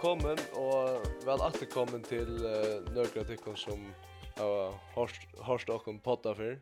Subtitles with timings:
[0.00, 3.82] velkommen og vel atterkommen til uh, Nørgra tikkon som
[4.38, 5.10] har uh,
[5.44, 6.54] hørst dere potta før.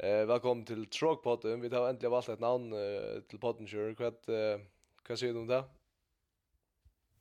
[0.00, 1.60] Uh, velkommen til Trogpodden.
[1.60, 3.92] Vi har endelig valgt et navn uh, til potten kjør.
[3.98, 4.64] Hva, uh,
[5.04, 5.60] hva sier du om det?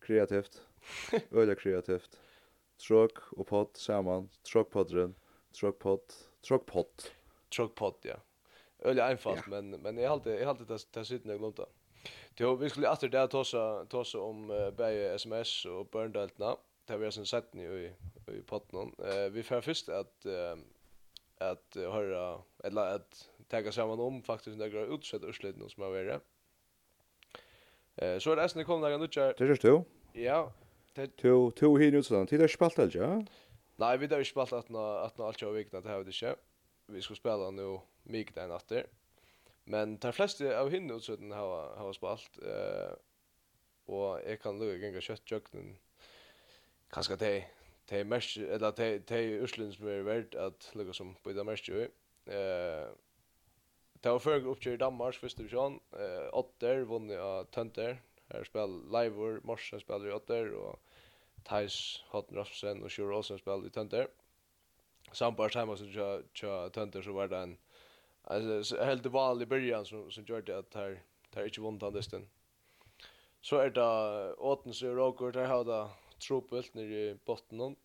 [0.08, 0.62] Kreativt.
[1.36, 2.16] Øyla kreativt.
[2.80, 4.32] Tråk og pott saman.
[4.48, 5.18] Trogpodderen.
[5.52, 6.16] Trogpodd.
[6.48, 7.10] Trogpodd.
[7.52, 8.22] Trogpodd, ja.
[8.88, 9.58] Øyla einfalt, ja.
[9.58, 11.87] men, men jeg halte, jeg alltid det, det sittende jeg glemte det.
[12.40, 16.58] Jo, vi skulle alltid där tossa tossa om uh, bäge SMS och burndeltna.
[16.86, 17.94] Det har vi sen sett ni i
[18.27, 18.94] i potten.
[19.00, 20.55] Eh vi får först att uh,
[21.38, 26.22] att höra eller att tagga samman om faktiskt några utsett urslidna som har varit.
[27.96, 29.35] Eh så är det sen kom några nutcher.
[29.38, 29.84] Det är du?
[30.21, 30.52] Ja.
[30.93, 32.30] Det to to hin utsett.
[32.30, 32.98] Det är spalt alltså.
[32.99, 33.26] Ja?
[33.76, 36.35] Nej, vi där spalt att att allt jag vikna det här det inte.
[36.85, 38.85] Vi ska spela nu mig den natter.
[39.68, 42.93] Men de fleste av hinne utsøtten har, har spalt, uh,
[43.91, 45.74] og jeg kan lukke gjenga kjøttjøkken.
[46.93, 47.32] kanskje de,
[47.90, 51.84] de, mest, eller de, de er som er verdt at lukke som byda mest jo.
[52.27, 52.87] Uh,
[54.04, 57.98] det var føring oppkjør i Danmark, første divisjon, uh, Otter, vunnet av Tønter.
[58.31, 60.79] her spiller Leivor, Morsen spiller i Otter, og
[61.46, 64.07] Thais, Hotten Rasmussen og Sjur Olsen spiller i Tønter.
[64.07, 64.16] Tønder.
[65.13, 65.72] Sambar som
[66.35, 67.57] kjører Tønter så var det en
[68.30, 71.03] Alltså helt det val i början som som gör det att här
[71.34, 72.30] tar inte vunnit han desten.
[73.42, 75.90] Så är det åten så rocker där har det
[76.28, 77.75] tropelt nere i botten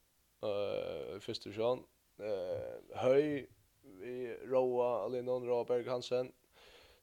[0.42, 1.84] eh första sjön
[2.18, 3.48] eh höj
[3.82, 6.32] vi Roa Alinon Roberg Hansen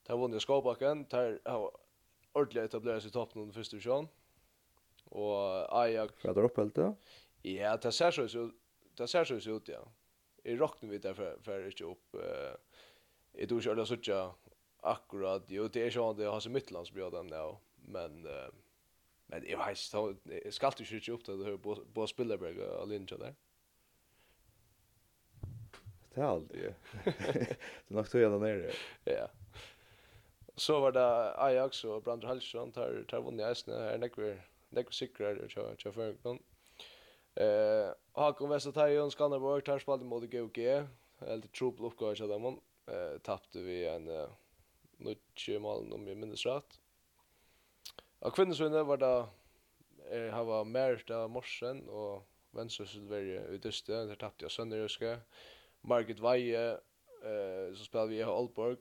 [0.04, 1.72] där vunnit skåbacken där har
[2.34, 4.08] ordentligt etablerat sig i toppen under första sjön.
[5.06, 6.96] Och Ajax Fredrik Uppelt ja.
[7.42, 8.54] Ja, det ser så ut.
[8.98, 9.88] Det ser så ut ja.
[10.44, 12.56] I rocknar vi där för inte upp eh
[13.34, 14.34] jeg tror ikke inte att jag
[14.82, 18.50] akkurat jo det är sånn at jeg har så mycket landsbröd nu men uh,
[19.30, 22.88] men jeg vet ikke, jeg skal du ikke opp til å høre på Spillerberg og
[22.90, 23.36] Linja der.
[26.16, 26.72] Det er aldri,
[27.06, 27.14] det
[27.54, 28.74] er nok tog gjennom nere.
[29.06, 29.28] Ja.
[30.58, 31.06] Så var det
[31.46, 35.92] Ajax og Brandr Hallström tar tar vunnit Eisne här nekver nekker, sikrar och kör kjør
[35.92, 36.42] før, någon.
[37.36, 40.58] Eh Hakon Westertajon Skanderborg tar spalte mot GOG.
[41.22, 44.30] eller trupel oppgave, så dem, man eh, tappte vi en uh,
[44.98, 46.80] nutje mål om jag minns rätt.
[48.20, 49.28] Och kvinnesvinnet var det
[50.12, 55.18] eh, har var Merta Morsen och vänster Sudverige utyste, där tappte jag sönder jag ska.
[55.82, 56.72] Margit Veje
[57.24, 58.78] eh, så spelade vi i Aalborg.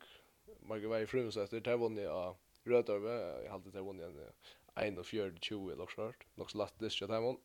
[0.61, 1.07] Margit Veje
[1.51, 4.17] det var vann jag av Rødorve, jeg det til vunnet
[4.77, 7.39] en 41-20 eller snart, nok så det disse til.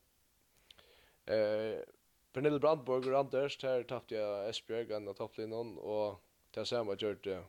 [1.28, 1.80] Eh,
[2.34, 6.20] Pernille Brandborg og Anders, her tappte jeg Esbjerg, en av topplinjen, og
[6.54, 7.44] det samma gjort det.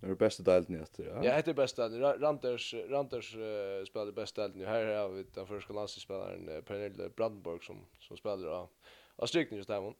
[0.00, 1.24] Det är bästa delen efter, ja.
[1.24, 2.20] Ja, det är bästa delen.
[2.20, 4.68] Randers Randers uh, spelar bästa delen.
[4.68, 8.68] Här har vi den första landslagsspelaren uh, Pernille Brandenburg som som spelar av
[9.16, 9.94] av strykning just där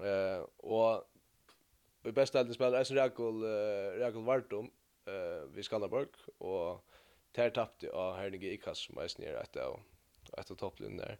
[0.00, 1.04] Eh och
[2.04, 4.70] i bästa delen spelar Eisen Rakol uh, Rakol Vartum
[5.06, 6.06] eh vi Skanderborg
[6.38, 6.84] och
[7.32, 9.80] Ter tappte av Hernige Ikas som Eisen är ett av
[10.38, 11.18] ett av topplinjen där.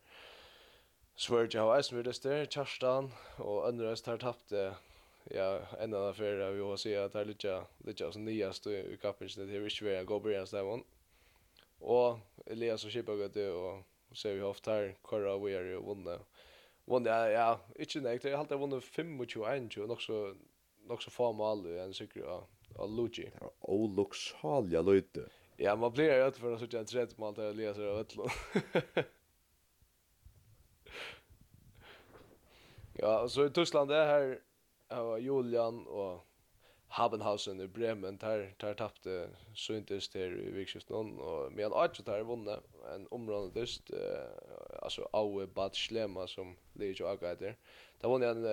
[1.17, 4.75] Svärja har Eisen vi det där Kjarstan och Andreas Ter tappte
[5.25, 8.71] ja, en av affär vi har sett att det är lite, lite av sin nyaste
[8.71, 9.49] i kappingen.
[9.49, 10.83] Det är inte värre att gå på deras där
[11.79, 13.83] Och Elias och Kippa gått det och
[14.13, 16.21] så vi har haft här korra och vi har ju vunnit.
[16.85, 18.21] Vunnit, ja, ja, inte nej.
[18.23, 20.37] Jag har alltid vunnit 25-21 och också,
[20.89, 22.45] också få mål i en cykel av,
[22.77, 23.31] av Luigi.
[23.35, 25.29] Det var oluxaliga löjte.
[25.57, 28.07] Ja, man blir ju för att sitta en tredje mål där Elias är av
[32.93, 34.41] Ja, så i Tyskland det här
[34.91, 36.21] av Julian og
[36.91, 42.61] Habenhausen i Bremen där där tappte Suntes där i vikskiften och medan Archer där vunne
[42.95, 47.57] en område just eh, alltså Aue Bad Schlema som ligger ju aga där.
[48.01, 48.45] Där vann en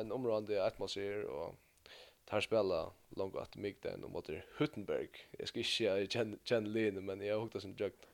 [0.00, 1.54] en område atmosfär och
[2.24, 5.08] där spela långt att mig den och mot Huttenberg.
[5.38, 8.06] Jag ska inte känna känna Lene men jag hoppas som jukt.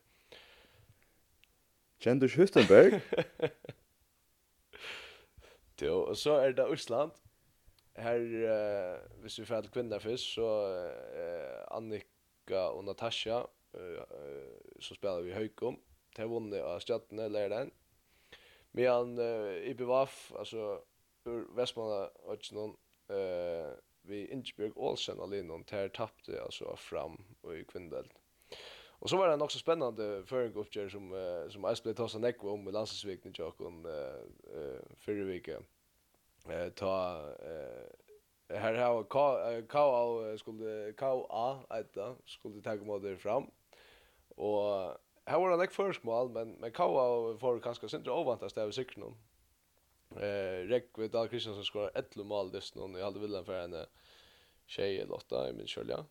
[1.98, 3.00] Kände du Huttenberg?
[5.82, 7.12] Jo, och så är det Island.
[7.96, 13.40] Her, uh, hvis vi får til kvinner først, så uh, Annika og Natasha,
[13.74, 15.80] uh, uh, så spiller vi Høykom,
[16.16, 17.72] de har vunnet av Stjattene, Lærdein.
[18.72, 20.78] Medan uh, i IBVAF, altså
[21.26, 22.76] ur Vestmanna, og ikke noen,
[23.12, 23.74] uh,
[24.08, 28.14] vi Ingeborg Olsen alene, de har tapt det altså fram og i kvinnedelen.
[29.00, 32.08] Og så var det en också spennende føring oppgjør som uh, som Ice Blade har
[32.08, 33.92] så om i landsvägen i Jokon uh,
[34.56, 35.64] uh, förra veckan
[36.48, 39.36] eh ta eh här har K
[39.68, 43.50] K skulle K A äta skulle ta komma där fram.
[44.36, 48.70] Och här var det ett förskmal men men K A får ganska sindra ovantast av
[48.70, 49.14] cykeln.
[50.16, 53.86] Eh Rek vid Dal Kristiansson skorar 11 mål det någon jag hade villen för en
[54.66, 56.04] tjej eller åtta i min kölja.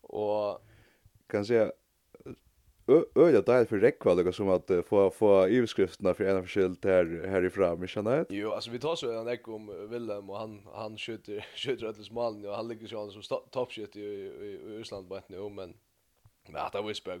[0.00, 0.62] Och
[1.26, 1.72] kan säga
[3.14, 7.78] öliga där för räckvall det som att få få överskrifterna för ena förskilt här härifrån
[7.78, 11.46] men känner Jo alltså vi tar så en ek om Willem och han han skjuter
[11.56, 15.48] skjuter alla smalen och han ligger så som toppskytt i i Island på ett nu
[15.48, 15.74] men
[16.46, 17.20] men att det Westberg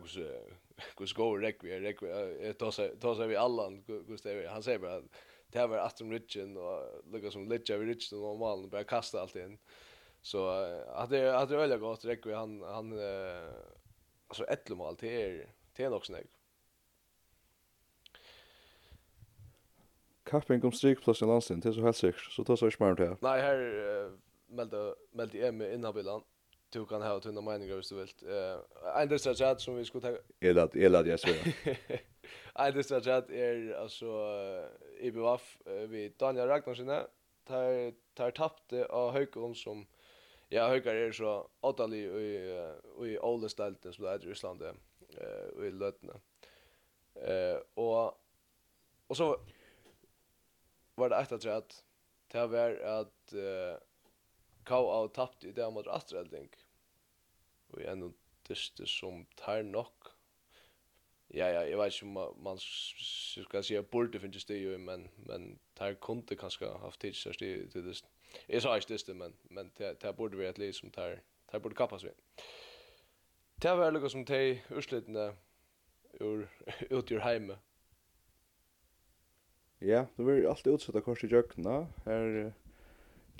[1.06, 3.72] så räck vi räck vi tar så tar vi alla
[4.06, 5.02] kus det han säger bara
[5.52, 9.36] det var Aston Richen och lukar som Litcha vid Richen och malen bara kasta allt
[9.36, 9.58] in.
[10.22, 10.48] Så
[10.88, 12.92] att det att det är väldigt gott räckva han han
[14.28, 15.46] alltså ett mål till er.
[15.78, 16.26] Det er nok snakk.
[20.26, 22.90] Kapping om strikplassen i landstiden, det er så helt sikkert, så tar så ikke mer
[22.90, 23.10] om det.
[23.22, 24.16] Nei, her uh,
[24.58, 24.80] meldte,
[25.14, 26.24] meldte jeg med innhabilan.
[26.74, 28.10] Du kan ha tunna meninger hvis du vil.
[28.26, 28.58] Uh,
[28.90, 30.18] en distra chat som vi skulle ta...
[30.42, 32.02] Elad, elad, jeg sier.
[32.66, 36.98] en distra chat er altså uh, IBVF uh, vi Daniel Ragnarssonne.
[37.48, 39.86] Tar, tar tappte av Haukelund som...
[40.50, 42.28] Ja, Haukar er så åttalig i,
[43.04, 44.76] i Ålestelten som det er i Islandet
[45.20, 46.20] eh i lötna.
[47.14, 48.24] Eh och
[49.06, 49.40] och så
[50.94, 51.84] var det ett att rätt
[52.28, 53.88] det var att eh
[54.64, 56.48] KO tappte i det mot Astralding.
[57.70, 58.12] Och ändå
[58.48, 60.06] det som tar nok.
[61.28, 65.58] Ja ja, jag vet inte om man, ska säga borde finns det ju men men
[65.74, 67.74] tar kunde kanske haft tid så det
[68.46, 71.74] det är så här det men men det borde vi ett liksom tar tar borde
[71.74, 72.08] kapas vi.
[72.08, 72.67] Eh
[73.62, 75.32] Det var lukka som tei urslitene
[76.20, 76.44] ur,
[76.90, 77.56] ut ur heime.
[79.82, 81.80] Ja, det var alltid utsett av kors i jøkna.
[82.04, 82.52] Her,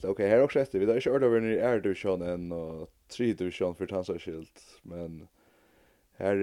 [0.03, 3.91] ok, her også etter, vi har ikke ordet vært i ærdivisjon enn og tridivisjon for
[3.91, 5.21] tansaskilt, men
[6.19, 6.43] her,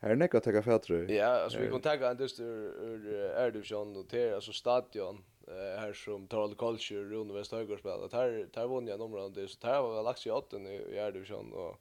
[0.00, 1.02] her er nekka teka fætru.
[1.12, 3.08] Ja, altså vi kan teka en dyst ur
[3.44, 8.66] ærdivisjon og til, altså stadion, här som Tarald Kolsjur, Rune West Högerspel, att här, här
[8.66, 11.76] vann jag nummer så här var lagt i åtten i, i ärdivisjon och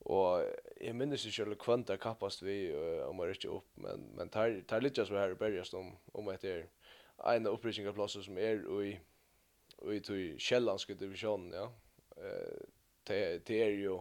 [0.00, 0.44] Og
[0.80, 2.72] jeg minnes ikke selv kvann det kappast vi,
[3.04, 6.30] om jeg ikke opp, men, men tar, tar litt så her i bergast om, om
[6.32, 8.94] at det er en av opprykningsplasser som er i,
[9.92, 11.68] i tog kjellanske divisjonen, ja.
[12.16, 12.64] Uh,
[13.08, 14.00] det, det er jo,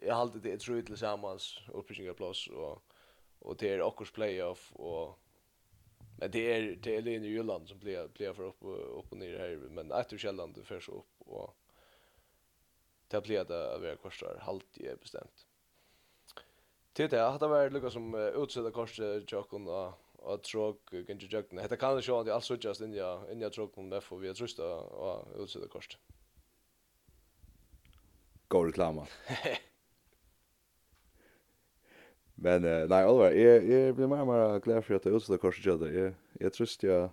[0.00, 2.96] jeg halte det, jeg tror til sammans opprykningsplass, og,
[3.44, 5.18] og det er akkurs playoff, og
[6.20, 9.12] Men det är er, det är er Linje Jylland som blir blir för upp upp
[9.12, 11.54] och ner här men efter Kjelland det förs upp och
[13.08, 15.46] Det blir det att vara korsar halt i bestämt.
[16.92, 21.66] Till det hade varit lukka som utsätta korset jocken och och tråk kan ju jukna.
[21.68, 24.34] Det kan ju sjå att alltså just in ja in ja tråk med för vi
[24.34, 26.00] trusta och utsätta korset.
[28.48, 29.06] Går reklama.
[32.34, 35.38] Men uh, nej allvar, jag jag blir mer och mer glad för att det utsätta
[35.38, 37.10] korset jag Jag jag trust jag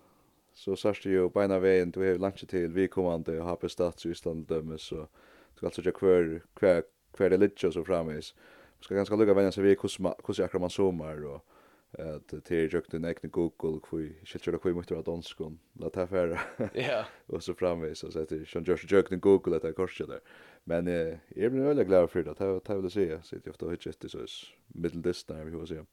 [0.53, 3.69] så särskilt ju på ena vägen du har lunch till vi kommer inte ha på
[3.69, 5.07] stats i Island dömes så
[5.55, 8.35] ska alltså jag kvar kvar kvar det lite så framis
[8.79, 11.45] ska ganska lugga vänja sig vid hur hur akkurat man zoomar och
[11.91, 15.89] att det är jukt en egen Google kvui shit jag kvui måste att danskon la
[15.89, 16.39] ta för
[16.73, 20.07] ja och så framis så att det som just jukt en Google att det kostar
[20.07, 20.19] där
[20.63, 23.69] men eh jag blir väldigt glad för det att ta vill se så det ofta
[23.69, 24.25] hittar det så
[24.67, 25.85] middle distance vi hur så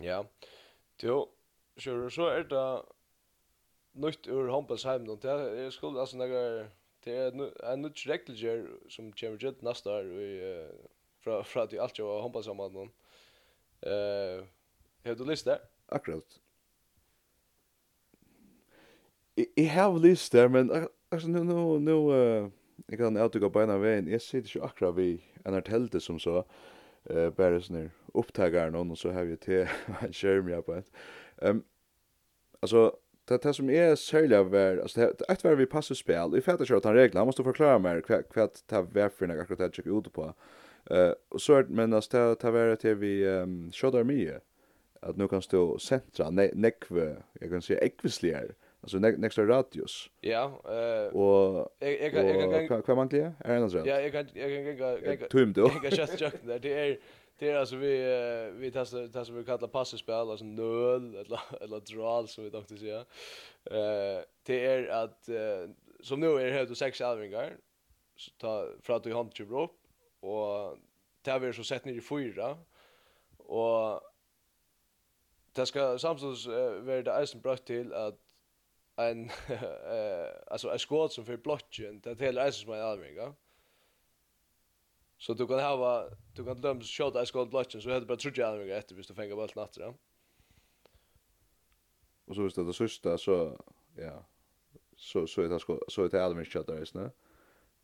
[0.00, 0.24] ja
[1.02, 1.28] Jo,
[1.78, 2.82] så så er det
[3.92, 5.16] nytt ur Hampelsheim då.
[5.16, 6.66] Det är skuld alltså några
[7.04, 10.68] Det är en nytt regler som kommer ut nästa år i
[11.20, 12.90] fra fra att allt jag hoppas om att någon
[13.80, 14.44] eh
[15.04, 15.58] har du lyst där?
[15.86, 16.40] Akkurat.
[19.56, 22.50] I har lyst där men alltså nu nu nu
[22.86, 24.12] jag kan inte gå på ena vägen.
[24.12, 26.44] Jag sitter ju akkurat vi en artelte som så
[27.04, 29.68] eh bara sån upptagaren och så har vi till
[30.00, 30.92] en skärm jag på ett.
[31.42, 31.62] Ehm
[32.60, 32.96] alltså
[33.28, 36.30] det det som är sälja var alltså ett var vi passar spel.
[36.32, 39.86] Vi fattar att han reglerna måste förklara mer kvad ta var för några akkurat check
[39.86, 40.34] ut på.
[40.90, 44.40] Eh och så men alltså det ta vara till vi ehm shoulder me
[45.00, 50.10] att nu kan stå centra neckve jag kan se ekvislier alltså nästa radius.
[50.20, 53.32] Ja, eh och jag jag jag kan kan man klä?
[53.38, 53.74] Är det något?
[53.74, 55.70] Ja, jag kan jag kan jag kan jag kan då.
[55.82, 56.98] Jag kan just check där det är
[57.38, 57.96] Det är alltså vi
[58.56, 63.00] vi testar som vi kallar passespel alltså nöl eller eller drall som vi tänkte säga.
[63.64, 65.28] Eh det är att
[66.00, 67.56] som nu är det sex alvingar
[68.16, 69.80] så ta för att du har inte upp
[70.20, 70.78] och
[71.22, 72.58] tar vi så sett ner i fyra
[73.36, 74.00] och
[75.52, 76.46] det ska samtidigt
[76.86, 78.18] vara det eisen brött till att
[78.96, 79.24] en
[79.94, 83.34] eh alltså en skåd som för blocken det heller eisen som en alvingar.
[85.18, 88.22] Så du kan hava, du kan dømme shot i skål blotchen, så heter bara bare
[88.22, 89.92] trudja anringa efter hvis du fengar bult natter, ja.
[92.28, 93.56] Og så visst det sista så,
[93.96, 94.22] ja,
[94.96, 97.10] så, så är det, så är det alvinskjøtt der, isne.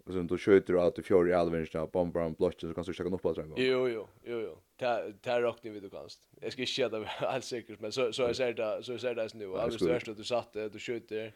[0.05, 2.93] Og så du då skjuter du fjord i alvinskjøtt, bomb bomb blotchen, så kan du
[2.93, 3.57] checka upp på det en.
[3.57, 4.55] Jo, jo, jo, jo.
[4.79, 6.29] Det er rockning vid du kanst.
[6.43, 9.15] Jeg skal inte gjøre det helt sikkert, men så, så er det det, så er
[9.15, 9.57] det det nu.
[9.57, 11.33] Alltså du hørst at du satt det, du skjuter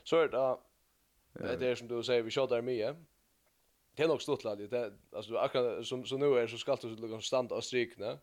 [0.04, 0.58] Så är det
[1.56, 2.96] det är som du säger vi kör där med.
[3.94, 6.88] Det är nog stort lad det alltså akkurat som så nu är så skall du
[6.88, 8.18] liksom stanna och strykna.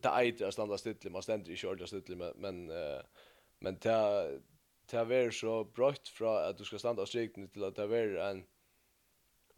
[0.00, 2.72] Det är inte att stanna stilla man ständer i kört stilla men men
[3.58, 4.28] men ta
[4.86, 8.16] ta är så brött från att du ska stanna och strykna till att ta är
[8.16, 8.44] en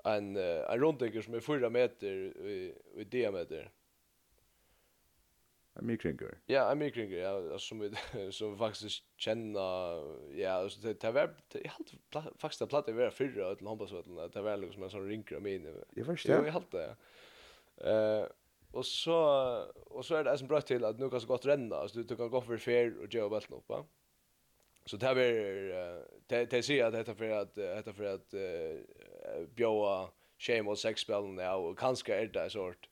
[0.05, 2.13] en en rundinker som är 4 meter
[2.47, 3.71] i, i diameter
[5.75, 6.39] är Mikringer.
[6.47, 7.11] Ja, är mycket.
[7.11, 7.93] Ja, som vi
[8.33, 9.61] som faktiskt känner
[10.35, 14.31] ja, alltså det det var jag hade faktiskt att platta vara förra till handbollsvallen.
[14.33, 15.85] Det var liksom en sån rinkar av min.
[15.95, 16.47] Jag förstår.
[16.47, 16.97] Jag hade det.
[17.91, 18.27] Eh
[18.73, 19.15] och så
[19.75, 22.17] och så är det som bra till att nu kan så gott ränna, Alltså du
[22.17, 23.85] kan gå för fyr och göra bollen upp, va?
[24.85, 28.35] Så det här är det det ser att detta för att detta för att
[29.55, 30.09] bjöa
[30.39, 32.89] shame tjej sex spelen ja och kanske är det sort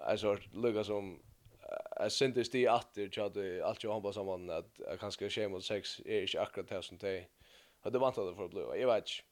[0.00, 1.22] alltså lukka som
[2.00, 6.00] Jeg syntes de atter til allt jag hoppas håndball att at kanske skje mot sex
[6.06, 7.26] är inte akkurat det som det
[7.84, 8.80] hadde vant det for å bli.
[8.80, 9.24] jag vet ikke.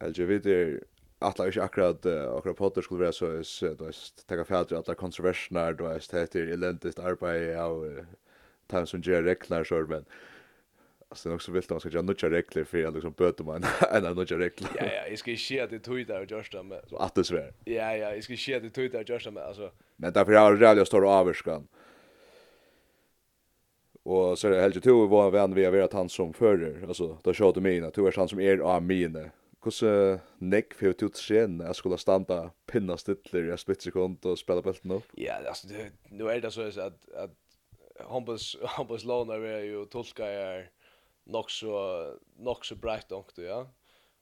[0.00, 0.80] Jeg vet ikke
[1.18, 4.68] att det akkurat akkurat uh, potter skulle vara så är det att ta för att
[4.68, 8.06] det är kontroverserna då är det heter eländigt arbete av
[8.66, 10.04] times som ger reklar så men
[11.08, 13.44] Alltså det är också vilt att man ska göra nutja regler för att liksom böta
[13.44, 14.68] man en av nutja regler.
[14.74, 16.80] Ja, ja, jag ska inte säga att det tog där och görs det med.
[16.88, 17.52] Så att det svär.
[17.64, 19.70] Ja, ja, jag ska inte säga att det tog där och görs det med, alltså.
[19.96, 21.68] Men därför har det rädda stor avvärskan.
[24.02, 27.18] Och så är det helt ju var vän vi har att han som förr, alltså
[27.22, 29.30] då kör du mina, du är han som är av mina.
[29.64, 34.62] Hur neck för att ut sen jag skulle stanna pinna stiller i spetsekont och spela
[34.62, 35.04] bulten upp.
[35.12, 36.78] Ja, alltså det, nu är det så att
[37.14, 37.30] att
[38.08, 40.70] Hampus Hampus lånar vi ju tolkar
[41.26, 43.66] nog så nog så bright du ja.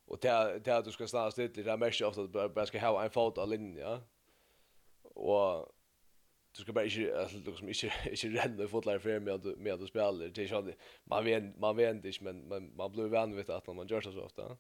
[0.07, 3.11] Och det at du ska stanna still, det mest ofta att bara ska ha en
[3.11, 4.01] fot av linje ja.
[5.03, 5.73] Och
[6.57, 9.89] du ska bara inte alltså liksom inte inte renna fotlar för mig att med att
[9.89, 13.51] spela det är ju man vet man vet inte men man man blir vet vid
[13.51, 14.57] att man gör så ofta.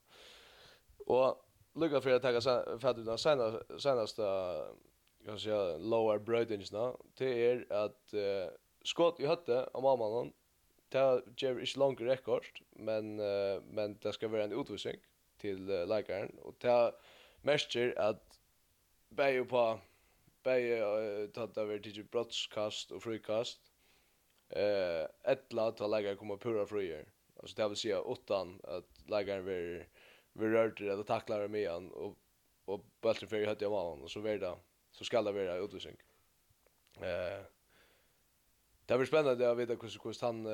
[1.07, 2.41] Och lukka för att ta
[2.79, 4.23] för att den senaste senaste
[5.25, 8.15] kan säga lower broadings nå det är att
[8.85, 10.33] skott i hötte om mamman
[10.95, 14.97] det ger inte långt rekord men uh, men det ska vara en utvisning
[15.39, 16.95] till uh, läkaren och det
[17.43, 18.41] märker att
[19.09, 19.81] bäj på
[20.43, 23.61] bäj uh, tatt över till brottskast och frikast
[24.49, 29.85] eh ettla ta lägga komma pura frier alltså det vill säga åttan att lägaren vill
[30.33, 32.19] vill rört det att tackla med han och
[32.65, 34.57] och bulten för högt jag var och så vidare
[34.91, 35.97] så ska det vara utvisning
[37.01, 37.54] eh
[38.87, 40.47] Det blir spännande att veta hur hur han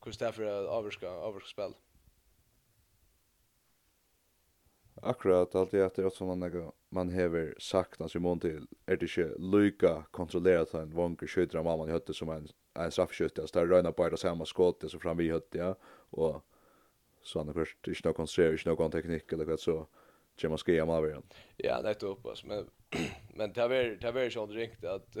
[0.00, 1.74] hur det är för avskriva avskriva spel.
[5.02, 9.06] Akkurat allt det att det som man man häver sagt i Simon till är det
[9.06, 13.66] inte Luka kontrollerat en vanker skjuter mamma i hötte som en en straffskytt där står
[13.66, 15.76] Röna på det samma skottet så fram vi hötte ja
[16.10, 16.44] och
[17.22, 19.86] så han först inte någon konstruerar inte någon teknik eller vad så
[20.38, 21.22] Jim Mosqueda mal igen.
[21.56, 22.70] Ja, nettopp alltså men
[23.34, 25.16] men det är det har varit så drinkt att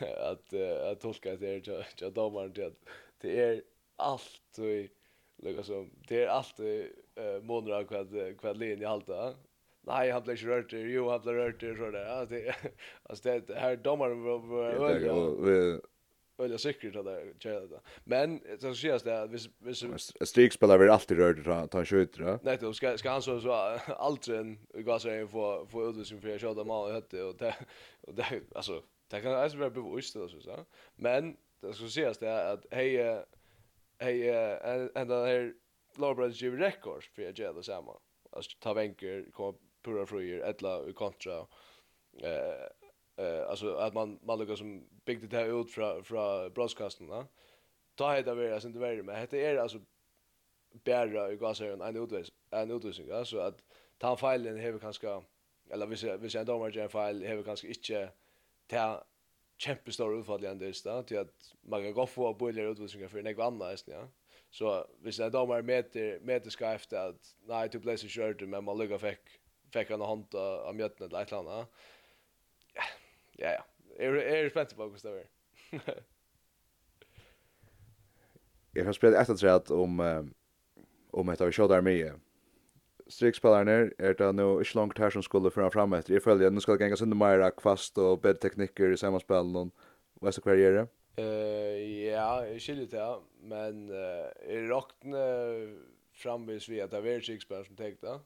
[0.00, 0.54] att
[0.90, 2.88] att tolka det är jag domaren till att
[3.20, 3.62] det är
[3.96, 9.34] allt och lukka som det är allt eh månader kvad kvad linje halta
[9.82, 12.04] Nej, han blev rört Jo, han blir rört så där.
[12.04, 12.54] Alltså det
[13.02, 15.80] alltså det här domaren var var
[16.40, 17.80] öliga säkert att det gör det.
[18.04, 22.38] Men så ses det att vis vis streakspelare väl alltid röra ta ta skjuter.
[22.42, 26.40] Nej, då ska ska han så så aldrig en gasar få få utvisning för att
[26.40, 27.54] köra mål hette och det
[28.00, 30.64] och det alltså det kan alltså vara bevisst alltså så.
[30.96, 33.24] Men det ska ses det att hej
[33.98, 34.28] hej
[34.94, 35.54] ända här
[35.96, 37.92] Lawrence Jimmy records för att göra det samma.
[38.32, 41.46] Alltså ta vänker komma pura fröjer ettla kontra
[42.22, 42.79] eh
[43.20, 47.26] Eh alltså att man man lukar som byggde det här ut från från broadcasten va.
[47.94, 49.80] Ta det där vara sen det vara men det är alltså
[50.84, 53.62] bättre i gasar en utvis en utvisning alltså att
[53.98, 55.22] ta filen har kanske
[55.70, 58.12] eller vi ser vi ser en domare ger file har kanske inte
[58.66, 59.04] ta
[59.58, 63.84] kämpestor utfallande det då till att man kan gå få bollar utvisningar för något annat
[63.86, 64.08] ja.
[64.50, 68.64] Så hvis en domare mäter mäter ska efter at nei, du ble så kjørt, men
[68.64, 69.30] man lukar fikk,
[69.70, 71.84] fikk han hand av mjøttene eller et eller annet.
[73.40, 73.62] Ja, ja.
[73.98, 75.12] Er er spent på hvordan
[75.70, 76.02] det er.
[78.74, 80.34] Jeg har spilt etter trett om um,
[81.12, 82.12] om et av Shot mye.
[83.10, 86.14] Strikspillerne er det nå ikke langt her som skulle føre fram etter.
[86.14, 89.56] Jeg føler at nå skal det gange sinne mer kvast og bedre teknikker i sammenspillen
[89.56, 89.72] og
[90.22, 90.86] hva skal hver gjøre?
[91.18, 91.74] Uh,
[92.06, 93.16] ja, jeg skiljer til det,
[93.50, 95.24] men uh, jeg råkne
[96.20, 98.20] framvis vi at det er strikspillere som tenkte.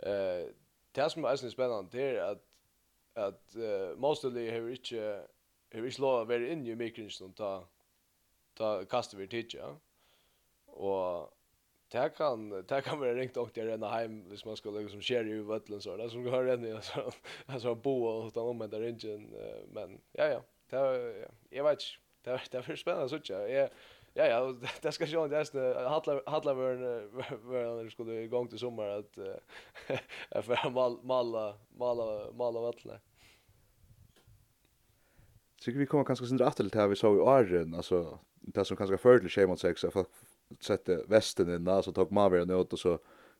[0.00, 0.48] Uh,
[0.96, 2.47] det som er spennende er at
[3.18, 5.08] at uh, mostly har ikke
[5.72, 7.52] har ikke lov å være inne i mikrofonen ta
[8.58, 9.72] ta kaste vi tidja.
[10.78, 11.28] Og
[11.92, 15.28] det kan det kan være ringt och det rena hem hvis man skulle liksom share
[15.28, 17.12] i vattnet så där som går den i så
[17.46, 19.34] alltså bo och ta om den ringen
[19.72, 21.82] men ja ja det jag vet
[22.24, 23.68] det är det är för spännande så tjå ja
[24.14, 28.88] ja ja det ska ju inte nästa hatla hatla var när skulle igång till sommar
[28.88, 29.14] att
[30.44, 33.02] för mal mala mala mala vattnet
[35.60, 38.18] Så vi kommer kanskje sindra atter till her vi så i åren, altså,
[38.54, 40.08] det som kanskje för til skjema sex, at folk
[40.60, 42.98] sette vesten inn, altså, tok maveren ut, og så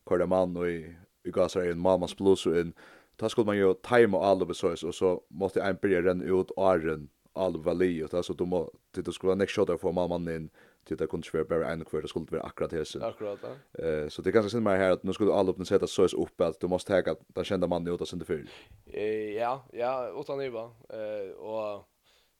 [0.09, 0.85] körde mann, og i,
[1.25, 2.73] i gasar inn, mammas blus og inn,
[3.19, 6.51] da skulle man jo time og alle besøys, og så måtte en byrja renne ut
[6.57, 10.27] åren, alle vali, og da så du må, til du skulle være nek för mamman
[10.27, 10.49] inn,
[10.89, 13.43] till det kunde vara bara en kvar det skulle vara akkurat här Akkurat.
[13.79, 16.41] Eh så det kanske synd mer här att nu skulle alla öppna sätta sås upp
[16.41, 18.49] att du måste ta den kända mannen ut och sen det fyll.
[18.85, 20.71] Eh ja, ja, utan det va.
[20.89, 21.87] Eh och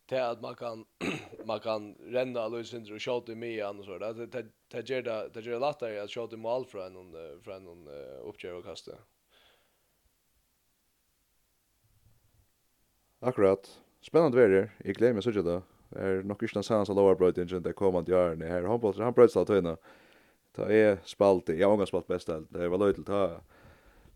[0.10, 0.86] det att man kan
[1.46, 5.30] man kan renna alla synder och skjuta med annars så där det det ger det
[5.34, 7.88] det ger lättare att skjuta mål från någon från någon
[8.24, 8.92] uppgör och kasta.
[13.20, 13.82] Akkurat.
[14.02, 14.72] Spännande väder.
[14.78, 15.62] Jag glömmer mig så det.
[15.90, 18.80] Är nog inte sen så lower bright engine det kommer att göra när här han
[18.80, 19.78] bröt han bröt så att höna.
[20.52, 21.50] Ta är spalt.
[21.50, 22.48] Jag har spalt bäst allt.
[22.50, 23.44] Det var löjligt att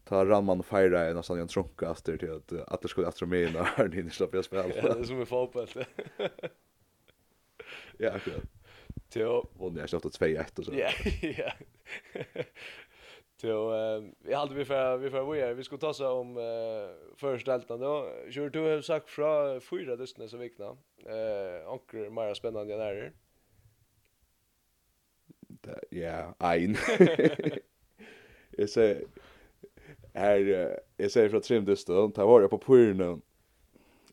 [0.04, 3.88] ta ramman fira en nästan en trunka efter till att det skulle efter mig när
[3.88, 4.68] ni inte slapp jag spela.
[4.76, 5.68] Ja, det är som i fotboll.
[7.98, 8.44] ja, akkurat.
[9.10, 10.74] Till vann jag snart 2-1 och så.
[10.74, 10.90] Ja,
[11.38, 11.52] ja.
[13.38, 17.16] Till eh jag hade vi för vi för vi vi skulle ta så om eh
[17.18, 18.10] första deltan då.
[18.30, 20.78] Kör du har sagt från fyra dustna så vikna.
[21.06, 23.14] Eh onkel mer spännande än är.
[25.90, 26.78] Ja, ein.
[28.58, 29.04] Jag säger
[30.14, 33.22] här jag säger från trimdusten, där var jag på Pyrn.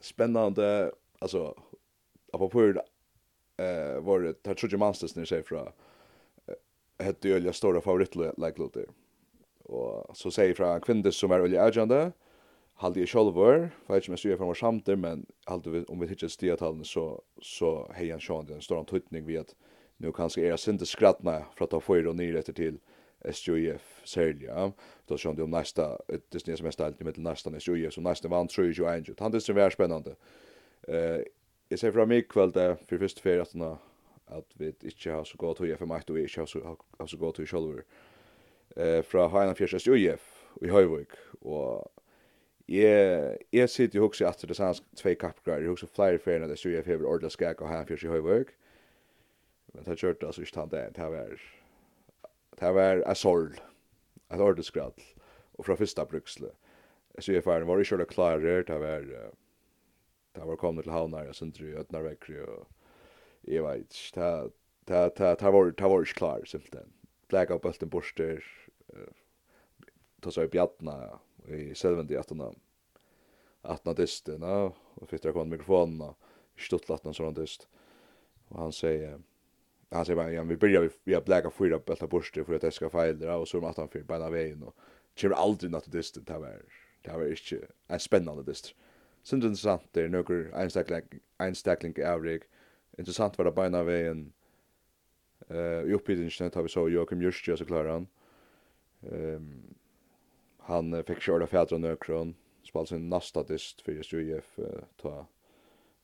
[0.00, 1.54] Spännande, alltså
[2.32, 2.78] på Pyrn
[3.56, 5.68] eh var det tar Trojan Monsters när säger från
[6.98, 8.86] hette ju jag stora favoritlåtar.
[9.64, 12.12] Och så säger från Kvindes som är olja agenda
[12.80, 16.08] halde jeg sjolver, for jeg ikke mest gjør for meg men halde vi, om vi
[16.08, 19.54] ikke stiger tallene, så, så hei han sjående en stor antutning ved at
[20.00, 22.78] nu kanskje er jeg sinte skrattna fra ta fyrir og nyr etter til,
[23.24, 24.72] SJF sälja
[25.06, 28.28] då så det om nästa det är som är ställt med nästa SJF så nästa
[28.28, 29.14] vann tror ju Angel.
[29.18, 30.14] Han det är väldigt spännande
[30.88, 31.20] eh
[31.68, 33.54] jag ser fram mig kväll där för första för att
[34.26, 37.06] att vi inte har så gott höja för mig då vi inte har så har
[37.06, 37.84] så gott hur shoulder.
[38.76, 41.08] eh från Hainan Fjärs SJF i Höjvik
[41.40, 41.92] och
[42.70, 46.58] Jeg, jeg sitter jo også at det sanns tvei kappgrar, jeg også flere ferien at
[46.58, 48.52] SJF hever ordla skak og han fyrir i høyvøk.
[49.72, 51.34] Men det har kjørte altså ikke tant det, det var
[52.60, 53.54] Det var en sorg,
[54.28, 54.92] et ordenskrall,
[55.56, 56.50] og fra første bruksle.
[57.16, 59.06] Jeg sier jeg var ikke klar klarer, det var,
[60.36, 62.66] det var kommet til havnar, jeg synes i Øtnarvekri, og
[63.48, 64.50] jeg vet ikke,
[64.86, 66.92] det, var, det var ikke klar, simpelthen.
[67.28, 68.44] Blæk av bølten borster,
[70.20, 70.98] ta seg i bjattna,
[71.48, 72.50] i selvendi attna,
[73.64, 74.68] attna distina,
[75.00, 77.70] og fikk dere kommet mikrofonen, og stuttlattna sånn dist,
[78.50, 79.16] og han sier,
[79.90, 82.70] han säger bara, ja, vi börjar vi, har bläka fyra bälta borster för att det
[82.70, 84.76] ska fejla och så är man att han fyra bena vägen och
[85.20, 86.26] kommer aldrig något distant.
[86.26, 86.62] Det var,
[87.02, 88.76] det var inte en spännande distant.
[89.22, 90.62] Så intressant det är några
[91.38, 92.42] enstakling i avrik.
[92.98, 94.32] Intressant var det bena vägen.
[95.50, 98.06] Uh, I uppbyggningen tar vi så Joakim Jurstjö så klarar han.
[99.00, 99.74] Um,
[100.58, 102.34] han fick köra fjädra nökron.
[102.62, 105.26] Spalt sin nästa dist för just UF uh, ta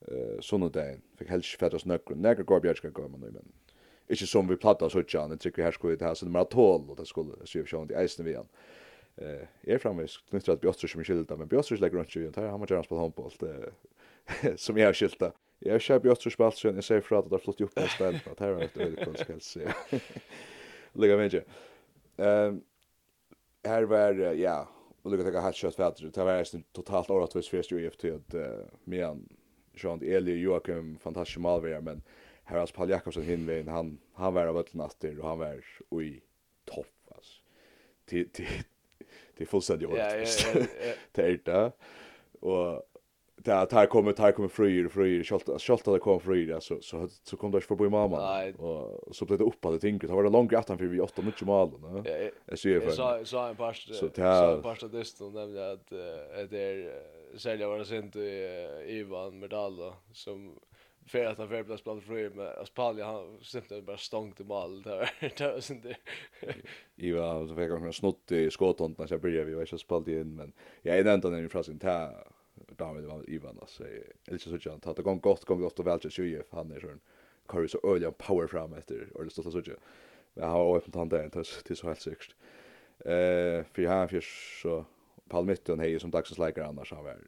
[0.01, 2.22] eh uh, sondagen fick helst fjädra nökron.
[2.22, 3.53] Nägra går bjärska går man nu men
[4.09, 6.90] Ikke som vi platta så ikke, han trykker her skulle det her, så nummer 12,
[6.90, 8.47] og det skulle syv sjående i eisen vi han.
[9.16, 12.51] Eh, er framvis knyttet at Bjotstrøs som er skilda, men Bjotstrøs legger rundt i han,
[12.51, 13.42] han må gjerne spille håndbolt,
[14.64, 15.33] som jeg har skilda.
[15.64, 17.75] Jeg har kjøpt Bjotstrøs på alt, så jeg ser fra at det har flott opp
[17.75, 19.75] på spennende, at her er det veldig kvansk helse.
[21.03, 21.45] Ligga med ikke.
[23.66, 24.59] Her var, ja,
[25.03, 28.09] och lukka teka hatt kjøtt fætter, det var eisen totalt åretvis fyrst jo i FT,
[28.11, 28.37] at
[28.85, 29.25] medan
[29.77, 32.01] Sjønd Eli Joakim, fantastisk malverjar, men
[32.47, 36.23] här alltså Paul Jakobsen hinvin han han var av öllnaster och han var oj
[36.65, 37.41] topp alltså
[38.05, 38.47] till till
[39.37, 41.73] till fullständigt ja, ja, ja, det är det
[42.41, 42.83] och
[43.37, 47.37] där här kommer här kommer fröjer fröjer skolt skolt det kommer fröjer alltså så så
[47.37, 48.45] kom det förbi mamma.
[48.53, 51.23] Och så blev det uppe det tänker det var det långt efter för vi åtta
[51.23, 52.05] mycket mål va
[52.47, 55.89] jag ser för så så en par så en par det stod nämligen att
[56.51, 57.03] det är
[57.39, 58.49] sälja var sent i
[58.87, 60.59] Ivan Medalla som
[61.07, 65.11] för att han förblås bland fri med Aspalja han simpelthen bara stångt i mål där
[65.38, 65.97] där sen det.
[66.95, 67.16] Jo,
[67.49, 70.53] så fick han snott i skotthånden så jag började vi var inte spalt in men
[70.83, 72.11] jag är ändå när i frasken ta
[72.77, 73.85] David var Ivan alltså
[74.27, 76.73] eller så så han att det går gott går gott och väl så ju han
[76.73, 77.01] är sån
[77.47, 79.71] Curry så öliga power fram efter och det så så så.
[80.35, 82.35] Men han har öppnat han där till så helt säkert.
[82.99, 84.25] Eh för han fick
[84.62, 84.85] så
[85.29, 87.19] Palmitten hejer som dagsens läkare annars han var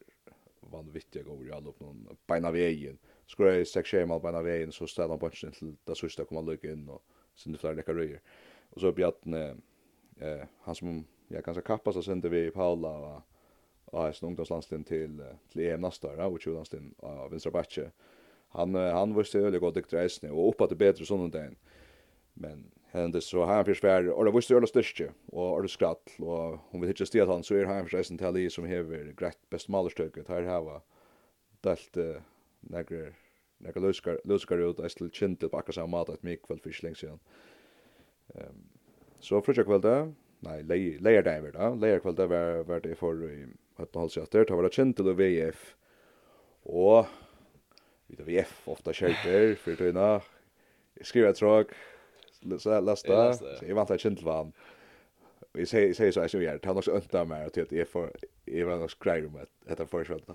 [0.61, 4.47] vanvittiga går i alla upp någon beina vägen skor jeg stek skjema på en av
[4.47, 7.03] veien, så stel han bunchen til det sørste kom han lykke inn, og
[7.39, 8.23] sinde flere nekka røyer.
[8.75, 9.43] Og så Bjartne,
[10.21, 12.95] eh, han som, ja, kanskje kappas så sinde vi i Paula,
[13.89, 15.21] og av en ungdomslandslinn til,
[15.53, 17.91] til EM neste år, og 20-landslinn av Vinstra Batje.
[18.57, 21.57] Han, han var støylig god dykter eisne, og oppa til bedre sånn enn
[22.39, 26.13] Men hendes så har han fyrir svær, og det visste øyla styrstje, og det skratt,
[26.23, 29.11] og hun vil hitje stiet han, så er han fyrir eisne til Ali som hever
[29.19, 30.79] greit best malerstøkket, her hava
[31.67, 31.99] delt
[32.63, 33.13] nekre
[33.65, 36.85] nekre løskar løskar ut eist til kjent til bakka saman mat at mig kvöld fyrir
[36.87, 37.21] lengs igjen
[38.35, 38.65] um,
[39.21, 40.13] så frutja kvölda
[40.47, 43.47] nei, leir dag var da leir kvölda var, var det for i
[43.79, 45.75] høttenholdsjatter, ta var det kjent til VF
[46.69, 47.07] og
[48.09, 50.19] vi vet VF ofta kjelter for tøyna
[50.99, 51.77] jeg skriver et tråk
[52.39, 54.53] så jeg lasta, så jeg vant til kjent til vann
[55.53, 56.67] Vi säger så här så gör det.
[56.67, 58.13] Han också öntar mig att jag får
[58.45, 60.29] jag var nog skräv med att detta försvalt.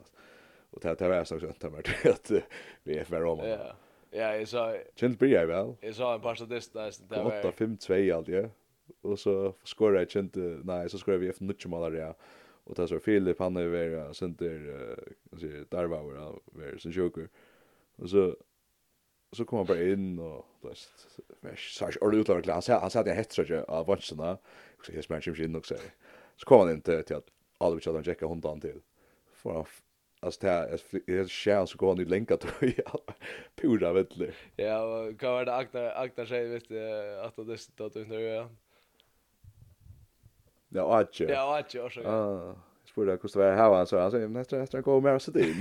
[0.73, 2.31] Og det här var så skönt att at
[2.83, 3.47] vi är för Roma.
[3.47, 3.75] Ja.
[4.11, 5.75] Ja, jag sa Chill blir vel.
[5.81, 8.49] Jag sa en par statist där så var 8 5 2 allt ja.
[9.01, 12.13] Och så skorar jag inte nej så skorar vi efter mycket mål där.
[12.63, 17.29] Och där så Filip han är väl center vad säger Darvauer han är sen joker.
[17.95, 18.35] Och så
[19.31, 21.09] så kom han bara in och fast
[21.57, 24.39] så så ut ur glas han sa det hetsar ju av vattnet.
[24.85, 25.75] Så jag smäller ju in och så.
[26.35, 28.81] Så kom han inte till att alla vi körde checka hundan till.
[29.31, 29.67] För
[30.23, 32.83] Alltså det här är skär så går han ju länka tröja.
[33.55, 34.31] Pura vettlig.
[34.55, 38.19] Ja, och kan vara det akta, akta sig vet du att det är att du
[38.19, 38.49] ja.
[40.69, 41.31] Ja, atje.
[41.31, 42.01] Ja, atje också.
[42.01, 45.19] Ah, jag spurade hur det var här han sa han sa nästa nästa gå mer
[45.19, 45.55] så det.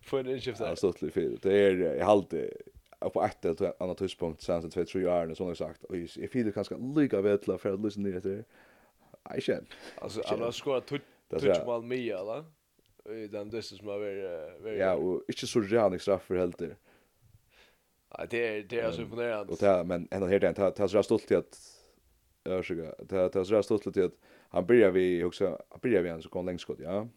[0.00, 0.66] För en skiftet.
[0.66, 1.38] Ja, så lite fel.
[1.42, 2.50] Det är jag hade
[3.12, 5.84] på ett eller annat tidspunkt sen så 2-3 år sån sagt.
[5.84, 8.44] Och jag fyller kanske lika vetla för att lyssna ner det.
[9.30, 9.64] Jag känner.
[9.96, 10.86] Alltså, alla har skorat
[11.28, 12.44] Det tror jag mal Mia va.
[13.08, 16.76] I den distance som har varit Ja, och inte så rejält straff helt det.
[18.10, 19.52] Ja, det är det är så imponerande.
[19.52, 21.58] Och det men ändå helt det tar tar så stolt till att
[22.44, 22.94] örsöka.
[23.04, 24.18] Det tar så stolt till att
[24.50, 27.08] han börjar vi också han börjar vi han så kom längst skott, ja.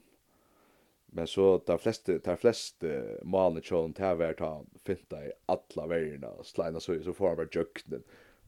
[1.05, 2.83] Men så tar flest tar flest
[3.23, 7.27] malene tjålen til vart være ta finta i alla värdena och slina så, så får
[7.27, 8.03] han bare jøknen.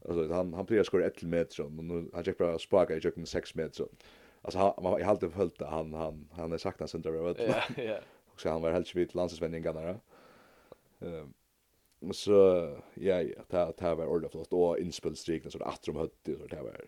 [0.08, 3.26] Alltså han, han blir skor 1 meter, så nu, han checkar bara spaka i jøknen
[3.26, 3.86] 6 meter
[4.44, 7.98] alltså man jag hade följt han han han är saknas sen där vet Ja, ja.
[8.34, 10.00] Och så han var helt svit landsvänningarna.
[11.00, 11.34] Ehm
[12.12, 12.32] så
[12.94, 16.62] ja ja, ta ta var ordet flott och inspelstrikna så att de hade så det
[16.62, 16.84] var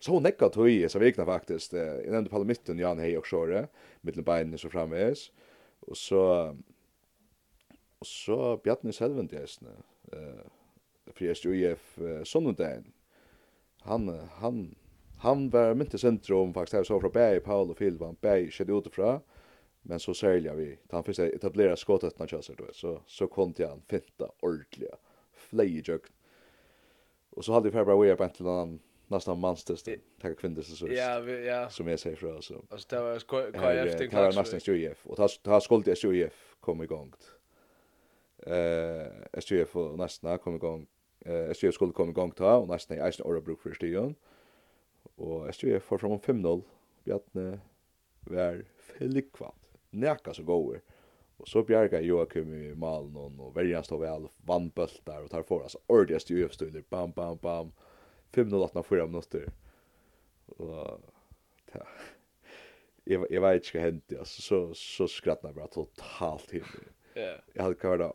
[0.00, 1.74] så neckat höj så vekna faktiskt.
[1.74, 3.68] i den på mitten Jan Hej och Shore
[4.00, 5.32] mitten benen så framväs.
[5.80, 6.56] Och så
[7.98, 9.70] och så Bjarne Selvent gästne.
[10.12, 10.46] Eh
[11.12, 11.56] för jag stod
[13.80, 14.74] han han
[15.20, 18.72] han var mynt centrum faktiskt här så från Berg Paul och Phil van Berg skedde
[18.72, 19.20] utifrån
[19.82, 23.66] men så säljer vi han första etablera skottet när Chelsea då så så kom till
[23.66, 24.94] han finta ordliga
[25.32, 26.02] flejejuk
[27.30, 29.88] och så hade vi Fabra Weir på ett land nästan manstest
[30.20, 33.52] tack kvinnor så ja ja som jag säger för så alltså det var KF
[33.98, 37.12] det var nästan SJF och tas tas skuld till SJF kom igång
[38.46, 40.86] eh SJF och nästan kom igång
[41.24, 44.14] eh SJF skulle komma igång ta och nästan i Eisen Örebro för stion
[45.18, 46.62] Og SGV får fram 5-0.
[47.06, 47.48] Bjartne
[48.28, 49.68] var flikvalt.
[49.90, 50.82] Næka så gåer.
[51.38, 55.78] Og så bjerga Joakim i malen og verjan stod vel vannbøltar og tar for altså
[55.86, 56.82] ordentlig stjøvstunder.
[56.90, 57.72] Bam, bam, bam.
[58.34, 59.50] 5-0 atna 4 minutter.
[60.58, 61.04] Og
[61.74, 61.84] ja.
[63.08, 66.90] Jeg, jeg vet ikke hva hendte, altså, så, så skrattna jeg bare totalt himmel.
[67.14, 67.38] Yeah.
[67.54, 68.10] Jeg hadde kvar da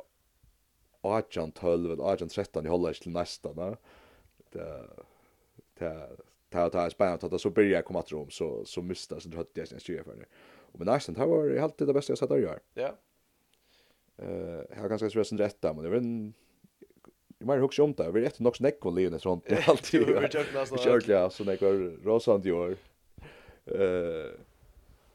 [1.03, 3.53] 18-12 eller 18-13 i holdet til nästa.
[3.57, 3.71] Da.
[4.53, 4.67] Det,
[5.79, 5.93] det,
[6.53, 9.49] ta ta spänna ta så börjar jag komma till rum så så måste så hade
[9.53, 10.25] jag sen styra för det.
[10.71, 12.59] Och men nästan det var alltid det bästa jag sett att göra.
[12.73, 12.95] Ja.
[14.17, 16.33] Eh, jag ganska stressen rätta rätt där men det var en
[17.37, 18.11] Jag menar också om det.
[18.11, 19.45] Vi är rätt nog snäck och leende sånt.
[19.47, 20.77] Det är alltid vi kört nästan.
[20.77, 22.75] Kört ja, så det går rosant i år.
[23.65, 24.31] Eh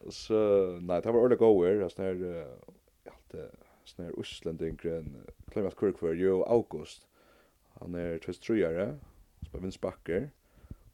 [0.08, 2.46] så nej, det var ordentligt goer, alltså när
[3.06, 3.34] allt
[3.84, 7.06] sån här Östländinkren Clemens Kirk för ju august.
[7.80, 8.98] Han är 23 år,
[9.46, 10.30] spelar vinstbacker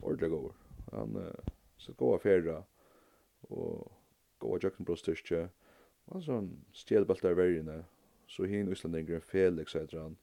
[0.04, 0.52] ordentlig god.
[0.92, 2.60] Han uh, så gå av fjerde,
[3.50, 3.90] og
[4.38, 5.48] gå av jøkken brostyrkje,
[6.06, 7.82] og han sånn stjelbalt av vergene,
[8.28, 10.16] så hin Øslandingren Felix heter han,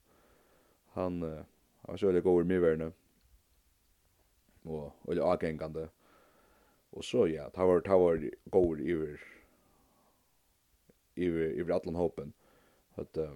[0.95, 1.43] han uh,
[1.87, 2.91] var så veldig god i mye
[4.61, 5.87] og veldig avgengende,
[6.91, 9.21] og så ja, det var, det var god i hver,
[11.15, 11.29] i
[11.63, 12.33] hver atlan håpen,
[13.01, 13.33] at uh,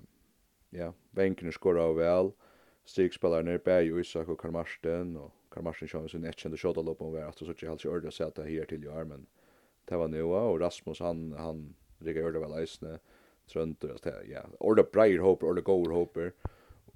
[0.76, 2.34] ja, venkene skåret av vel,
[2.86, 7.02] stigspillerne, Bæg og Isak og Karl Marsten, og Karl Martin sin ett kände shot upp
[7.02, 9.26] om var att så tjej halsa ordet så att här till i armen.
[9.86, 13.00] Det var Noa och Rasmus han han riggar ordet väl isne
[13.48, 16.34] trönter att ja ordet Breyer Hoper ordet Goer Hoper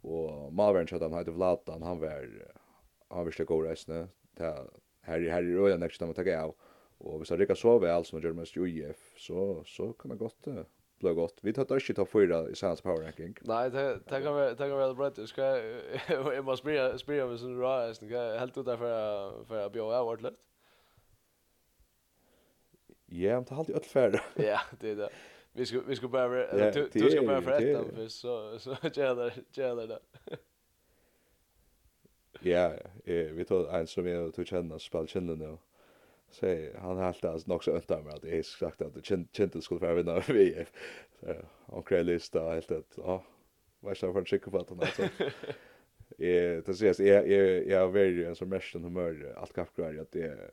[0.02, 2.30] och Malvern så han hade Vlatan, han var
[3.08, 4.70] han visste Goer isne här
[5.02, 6.56] här i röda nästa man ta av
[6.98, 10.48] och vi så riggar så väl som Germans UF så så kan det gott
[11.00, 11.38] blev gott.
[11.42, 13.36] Vi tar inte ta fyra i Sands power ranking.
[13.42, 15.12] Nej, det kan vara det kan vara bra.
[15.28, 15.58] Ska
[16.08, 19.74] jag måste spela spela med sin raw så jag helt ut där för för att
[19.74, 20.40] bjuda vart lätt.
[23.06, 24.20] Ja, men det har alltid öll färd.
[24.36, 25.10] Ja, det är det.
[25.54, 29.34] Vi ska vi ska bara du du ska bara för ett för så så gäller
[29.52, 30.00] gäller det.
[32.42, 32.74] Ja,
[33.06, 35.58] eh vi tog en som jag tog känna spelkänna nu.
[36.32, 39.62] Så han helt alltså nog så önt med att det är sagt att det Chinton
[39.62, 40.66] skulle vara vinna vi.
[41.20, 43.24] Så och krällis där helt att ja,
[43.80, 45.04] vad ska för checka på den alltså.
[46.18, 50.52] Eh det ses är är jag en som resten humör allt kaffekvar att det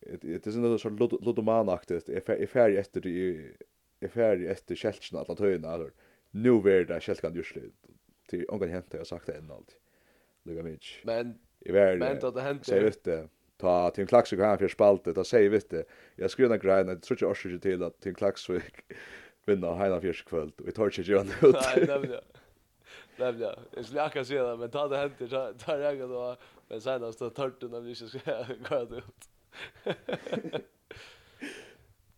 [0.00, 0.88] det är sånt så
[1.20, 2.08] ludomanaktigt.
[2.08, 3.54] Är färg efter det
[4.00, 5.90] är färg efter skältsna att höjna alltså.
[6.30, 7.60] Nu vär det skältskan just det.
[8.28, 9.76] Till ongan hämta jag sagt det än allt.
[10.42, 10.78] Lugga mig.
[11.04, 11.98] Men i världen.
[11.98, 12.66] Men då det hänt.
[12.66, 15.84] Så vet det ta Tim Klaxvik han för spaltet då säger vi det.
[16.16, 18.74] Jag skriver en grej att söka orsak till att Tim Klaxvik
[19.44, 22.20] vinner hela fjärde kväll vi tar inte ju ut nej nej
[23.16, 26.36] nej nej jag skulle kanske säga men ta det hänt ta ta jag då.
[26.68, 29.04] Men sen då står törten om vi inte ska gå ut.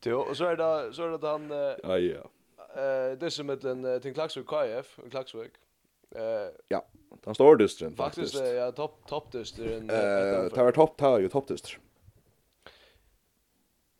[0.05, 1.50] Jo, och så är det så är det han
[1.83, 2.31] ja, ja.
[2.83, 5.53] Eh det som mellan Tim Klaxvik KF och Klaxvik.
[6.14, 6.86] Eh ja,
[7.24, 8.34] den står dystren faktiskt.
[8.34, 9.90] Faktiskt ja, topp topp dystren.
[9.90, 11.78] Eh, det var topp tar ju topp dyster.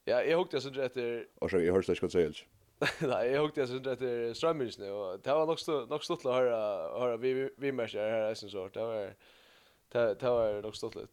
[0.05, 1.27] Ja, jag hukte så rätt där.
[1.35, 2.33] Och så jag hörs det ska säga.
[3.01, 6.35] Nej, jag hukte så rätt där strömmings nu och det var nog nog stort att
[6.35, 9.15] höra höra vi vi märker här är sen så Det var
[9.89, 11.13] det det var nog stort lite.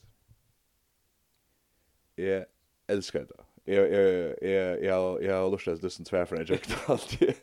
[2.16, 2.46] Jag
[2.88, 3.72] älskar det.
[3.74, 7.34] Jag jag jag jag jag har lust att lyssna för jag tyckte alltid.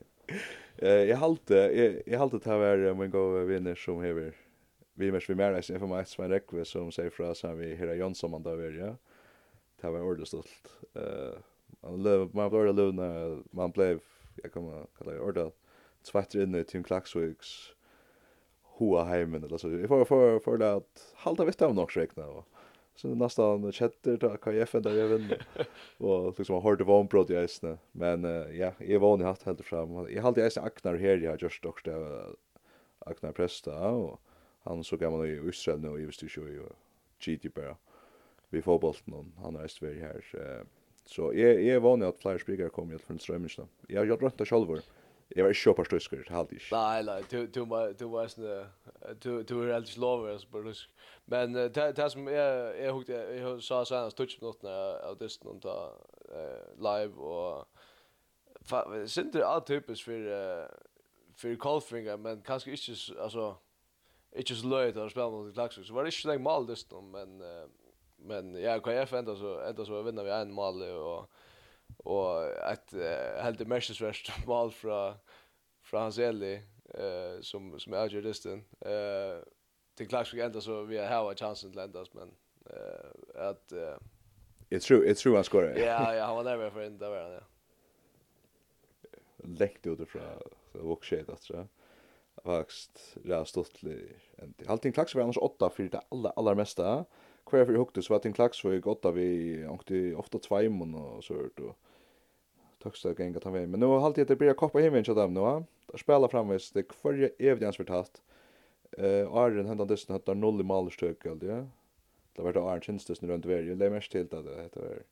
[0.84, 4.34] Eh jag halte jag, jag halte ta var min goda vinner som hever
[4.94, 7.74] vi mest vi mer än för mig Sven Rekve som säger för oss så vi
[7.74, 8.96] Hera Jonsson man där ja.
[9.80, 10.68] Det var ordet stolt.
[10.94, 11.38] Eh
[11.80, 14.00] man lev man var alone man blev
[14.42, 15.54] jag kommer kalla det ordentligt
[16.12, 17.74] tvätter in i en klaxwigs
[18.62, 19.70] hoa heimen eller så.
[19.70, 22.48] Jag får för för det att halta vitt av något räkna och
[22.96, 25.46] Så det nästan chatter då KF där jag vinner.
[25.98, 27.78] Och liksom har det var brott i isen.
[27.92, 28.24] Men
[28.58, 30.06] ja, jag var inte haft helt fram.
[30.10, 32.26] Jag hade isen Agnar här jag just dock det
[32.98, 34.20] Agnar Presta och
[34.62, 36.62] han så gammal i Israel nu i visste ju
[37.18, 37.76] GT bara.
[38.48, 40.64] Vi får bollen han är svär här.
[41.04, 43.48] Så jag jag var inte att flyga spelare kom ju från Strömmen.
[43.88, 44.80] Jag har gjort rätt själv.
[45.36, 46.74] Jag var ikke köpar stöskor, det hade ikke.
[46.76, 47.64] Nei, nei, du du
[47.98, 48.66] du var sånn,
[49.24, 50.90] du du är helt slover, så bara lusk.
[51.26, 55.44] Men det det som jeg jag huggt jeg sa sånn, här touch något av det
[55.44, 55.92] någon ta
[56.76, 57.66] live och
[59.06, 60.68] synter all for, för
[61.36, 63.54] för Colfinga men kanskje ikke, altså,
[64.32, 65.86] ikke så løy til å spille mot Klaxvik.
[65.86, 67.42] Så var det ikke så länge mål det men
[68.24, 71.26] men ja, KF enda så enda så vinna vi en mål og,
[71.96, 74.70] och et uh, helt mästersvärst mål
[75.82, 76.62] från hans Eli
[76.94, 78.64] eh som som är juristen.
[78.80, 79.44] Eh
[79.94, 82.30] till klart skulle ändå så vi har en chansen att lända men
[82.70, 83.96] eh att eh
[84.68, 85.76] Jag tror jag tror han skorar.
[85.76, 87.40] Ja, ja, han var där för inte han, Ja.
[89.36, 90.22] Läckt ut från
[90.72, 91.68] så vågshit att så.
[92.44, 93.82] Vaxt rast stått
[94.36, 94.64] ändå.
[94.66, 97.04] Allting klaxar var annars åtta för det alla allra mesta
[97.46, 100.38] kvar för hukte, så var det en klax for jeg godt av vi, ankte ofta
[100.38, 101.76] två mån och så hört och
[102.82, 103.70] tøkst av gengat han.
[103.70, 106.92] Men nu har alltid det blir koppa hem til dem va där spela framvis, det
[106.92, 108.22] för hver jeg evig ansvart hatt,
[108.98, 111.34] uh, Arjen hentan dysten hatt der null i malerstøk, ja.
[111.34, 115.04] Det har det Arjen kjensdysten det runt varje det mest til det, det heter.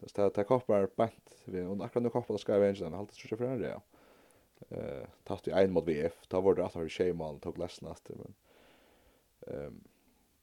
[0.00, 3.58] Det er koppa koppar bant, och akkurat nu koppar ska vi jeg alltid så för
[3.58, 3.80] det ja.
[4.70, 8.08] eh tatt i ein mot VF, ta var det att ha var tjejmal, tog lesnast,
[8.08, 8.34] men
[9.46, 9.80] ehm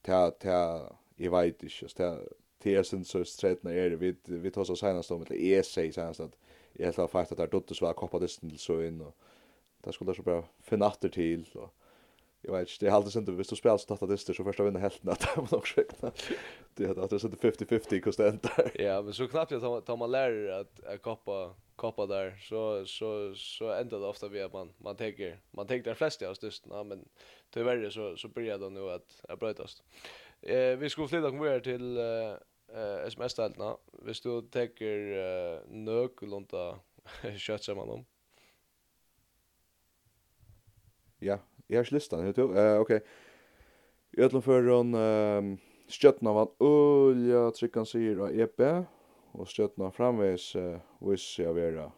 [0.02, 2.12] ta, ta, jeg vet ikke, det
[2.64, 5.94] det er sin så stretna er vi vi tar så senast om eller är sig
[5.94, 6.38] senast att
[6.74, 9.16] jag helt har fattat att dotter så var koppadisten till så in och
[9.84, 11.74] där skulle så bara finna åter till och
[12.42, 14.80] jag vet inte det håller inte visst du spelar så tatt att så första vinner
[14.80, 16.12] helt att man också räkna
[16.76, 20.12] det hade att det är 50-50 det där ja men så knappt jag tar man
[20.12, 24.96] lär att koppa koppa där så så så ändar det ofta vi att man man
[24.96, 27.06] tänker man tänker de flesta av stustarna men
[27.50, 29.84] tyvärr så så börjar det nu att att brötas
[30.42, 33.78] Eh vi skulle flytta kom till eh SMS-ställena.
[34.06, 36.80] Vi stod täcker eh, nökulunda
[37.38, 38.06] kött som man
[41.20, 42.60] Ja, jag har listan, vet du?
[42.60, 43.04] Eh okej.
[44.12, 48.86] I öllum hon ehm stjörna var olja tryckan sig och EP
[49.32, 51.92] och stjörna framvis uh, vis jag vera.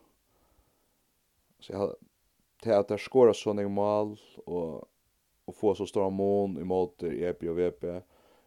[1.60, 1.95] Så jag hade
[2.63, 4.89] teater skora sånning mal och
[5.45, 8.01] och få så stora mån i mot EP och VP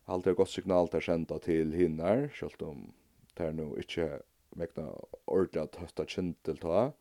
[0.07, 2.93] alltid är gott signal där sända til hinnar, selv om
[3.37, 4.21] det er nog ikke
[4.57, 4.89] mekna
[5.27, 6.93] ordentlig at hösta känt ta.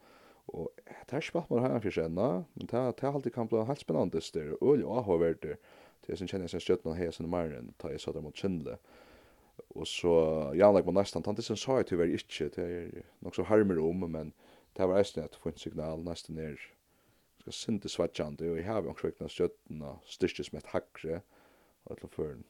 [0.47, 3.47] Og det er ikke bare man har en fyrst enda, men det er alltid kan
[3.47, 5.55] bli helt spennende styr, og jo, jeg har vært der,
[6.03, 8.77] til jeg som kjenner seg stjøttene og hesen i ta jeg satt mot kjendle.
[9.75, 13.35] Og så, ja, like man nesten, han som sa jeg tyver ikke, det er nok
[13.35, 14.33] så harmer om, men
[14.77, 16.59] det var eisen at få en signal nesten er,
[17.41, 21.21] skal sinte svartjande, og jeg har jo også vekna stjøttene, styrkes med et hakre,
[21.85, 22.43] og etter føren,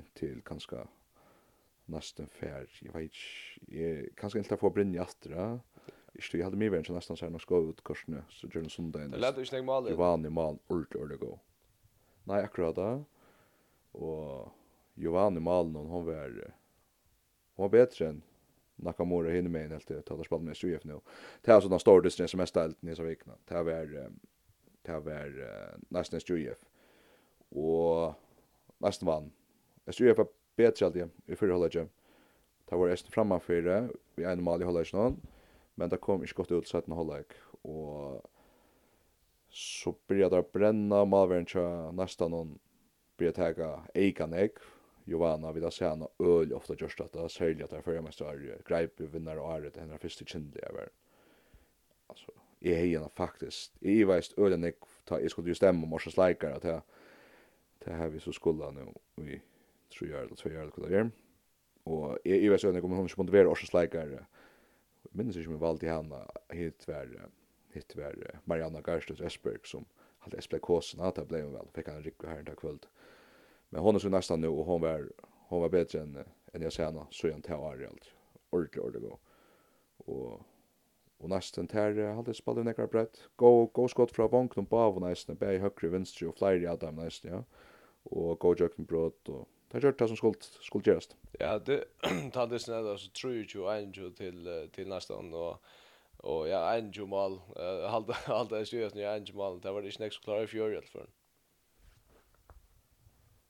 [0.00, 0.84] inntil kanskje
[1.88, 5.50] nesten fær, jeg vet ikke, jeg, kanskje inntil få får brinn i atra,
[6.14, 8.72] ikke, jeg hadde mye verden som nesten sær noen skål ut korsene, så gjør den
[8.72, 9.90] sundag Det lette ikke mal, malen.
[9.90, 11.38] Det var en mal, ordentlig, ordentlig god.
[12.28, 12.88] Nei, akkurat da,
[13.96, 14.50] og
[15.00, 16.34] Giovanni Malen, hon var,
[17.56, 18.24] hon var bedre enn
[18.84, 21.00] Nakamura hinner med en helt til, til å spille med SUF nå.
[21.42, 23.34] Det er sånn stor distance som er stelt nye som vikna.
[23.48, 23.88] Det var,
[24.86, 25.32] det var
[25.96, 26.60] nesten SUF.
[27.58, 28.14] Og
[28.84, 29.32] nesten vann
[29.88, 31.88] Jeg tror jeg var bedre alltid i fyrre holdet halvleggje.
[32.68, 33.76] Det var eisen framme fyrre,
[34.18, 35.14] vi er normal i holdet halvleggje noen,
[35.80, 37.36] men det kom ikke godt ut til 17 halvlegg.
[37.64, 38.18] Og
[39.48, 42.52] så blir det å brenne malveren til nesten noen
[43.16, 44.60] blir det tega eikan egg.
[45.08, 47.86] Jovana vil da seg han øl ofte gjørst at det er særlig at det er
[47.88, 50.96] fyrre mest er greip vinnar og æret henne første kjendelige verden.
[52.12, 53.72] Altså, jeg er henne faktisk.
[53.80, 54.76] Jeg veist øl enn jeg,
[55.08, 56.80] jeg skulle jo stemme om årsens leikere, at jeg,
[57.86, 59.40] det har vi så skulda nu vi,
[59.88, 61.10] tror jag eller två år eller vad det är.
[61.82, 64.26] Och jag vet så om kommer hon inte motivera oss släkare.
[65.10, 67.30] Minns inte om valt i henne hit var
[67.72, 69.84] hit var Marianna Garstus Esberg som
[70.18, 72.78] hade Esberg kosen att det blev väl fick han rycka här dag kväll.
[73.68, 75.12] Men hon är så nästan nu och hon var
[75.48, 78.12] hon var bättre än än jag sen så jag inte har allt.
[78.50, 79.18] Ordentligt ordentligt gå.
[79.96, 80.42] Och
[81.18, 83.22] Og nesten ter spalt spallet ekkert brett.
[83.36, 86.68] Gå, gå skott fra vanknum på av nesten, Be i høyre, venstre og flere i
[86.70, 87.40] Adam nesten, ja.
[88.04, 91.08] Og gå jøkken brot og Det har gjort det som skulle, skulle gjøres.
[91.40, 91.84] Ja, det
[92.32, 95.60] tar det snäll så tror ju Angel til, til neste år Og,
[96.18, 97.38] og ja Angel mal
[97.92, 100.86] halda halda seriöst nu jo mal det var ikke snäck så i för i alla
[100.86, 101.06] fall.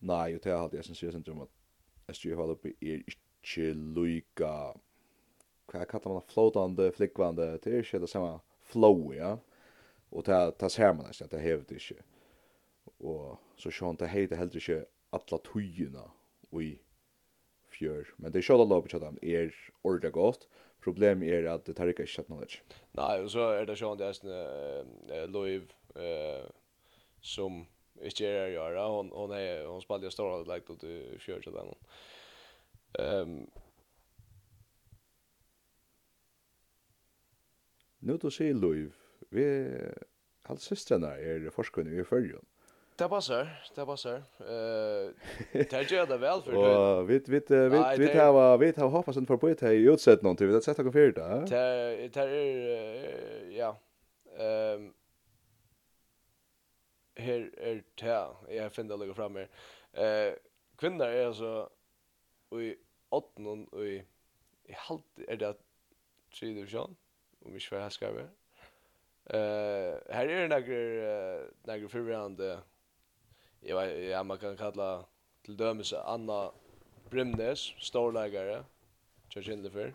[0.00, 3.02] Nei, ju det har jeg sen seriöst inte om att SG har uppe är
[3.56, 4.74] inte lika
[5.72, 9.36] vad kallar man flotande flickvande det er ikke det samme flow ja.
[10.10, 12.02] Og det det ser man nästan det hever det ikke.
[13.00, 16.04] Og så sjön det heter heller ikke alla tøyina
[16.58, 16.70] i
[17.72, 18.14] fjør.
[18.18, 20.48] Men det skal sjálva lopet at han er ordet godt.
[20.84, 22.62] Problemet er at det tar ikke kjøtt knowledge.
[22.96, 24.36] Nei, og så er det sjálva det
[25.16, 25.66] er en loiv
[27.20, 27.64] som
[27.98, 28.84] ikke er her i.
[28.90, 31.74] Hon, hon, er, hon spiller jo stål og lagt ut i til den.
[32.98, 33.40] Um,
[38.00, 38.94] Nu du sier Loiv,
[39.34, 39.42] vi
[40.46, 42.46] halvsystrene er forskunnig i fyrrjun.
[42.98, 44.16] Det passar, det passar.
[44.40, 45.12] Eh,
[45.52, 46.76] det gör det väl för dig.
[46.76, 50.36] Och vi vi vi vi har vi har hoppats att förbi det i utsett någon
[50.36, 50.52] till.
[50.52, 51.44] Det sätter kan för det.
[51.48, 53.80] Det det är ja.
[54.38, 54.94] Ehm
[57.18, 59.48] här är det jag finner lägga fram här.
[59.92, 60.34] Eh
[60.76, 61.70] kvinnor är alltså
[62.50, 62.76] i
[63.08, 64.04] 18 och i
[64.64, 65.54] i halt är det
[66.38, 66.96] tredje division
[67.44, 68.22] om vi ska ha ska vi.
[69.24, 72.58] Eh här är det några några förvirrande
[73.60, 75.04] jag vet ja man kan kalla
[75.42, 76.52] till dömes Anna
[77.10, 78.64] Brimnes storlägare
[79.28, 79.94] Church in the Fair.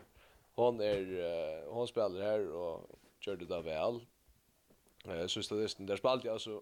[0.56, 4.06] Hon är er, uh, hon spelar här och gör det där väl.
[5.06, 6.62] Eh så det där spelade alltså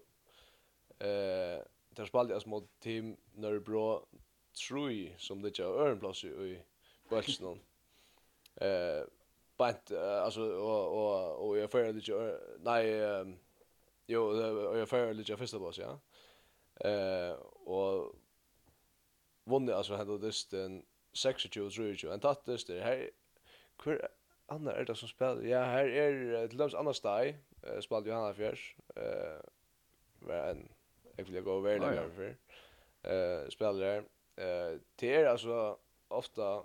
[0.98, 4.06] eh där spelade alltså mot team Nörbro
[4.54, 6.62] Trui som det gör Örnplats i
[7.08, 7.60] Bolsnon.
[8.56, 9.04] Eh
[9.56, 13.36] bant alltså och och och jag förde lite nej um,
[14.06, 14.36] jo
[14.76, 15.98] jag förde lite första boss ja.
[16.80, 17.32] Eh
[17.64, 18.14] och
[19.44, 23.10] vunnit alltså hade dysten 26-23 en tattest det här
[23.84, 24.08] hur
[24.46, 27.34] annar är det som spelar ja här är till lums annar stai
[27.80, 29.40] spelade Johanna Fjärs eh
[30.18, 30.68] var en
[31.16, 32.36] jag vill gå över där för
[33.10, 33.96] eh spelare
[34.36, 36.64] eh det är alltså ofta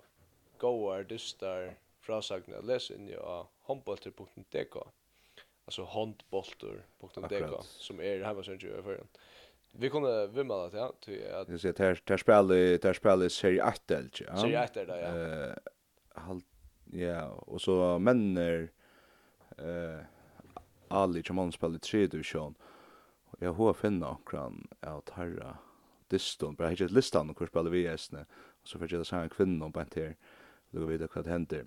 [0.58, 3.18] goar dystar frasagna läs in ju
[3.62, 4.76] handbolter.dk
[5.64, 9.04] alltså handbolter.dk som är hemma sen ju för
[9.70, 10.92] Vi kunde vimma det, ja.
[11.00, 14.36] Ty att jag ser där där spelar där spelar serie 8 eller ja.
[14.36, 15.46] Serie 8 där ja.
[15.46, 15.54] Eh
[16.22, 16.44] halt
[16.84, 18.70] ja, och så männer
[19.56, 20.00] eh
[20.88, 22.54] Ali Chamon spelar tre division.
[23.38, 25.58] Jag har finna kran att herra
[26.08, 28.26] diston bara hittar listan och hur spelar vi äsne
[28.62, 30.16] och så får jag säga kvinnan på här.
[30.70, 31.66] Då går vi jag vad händer.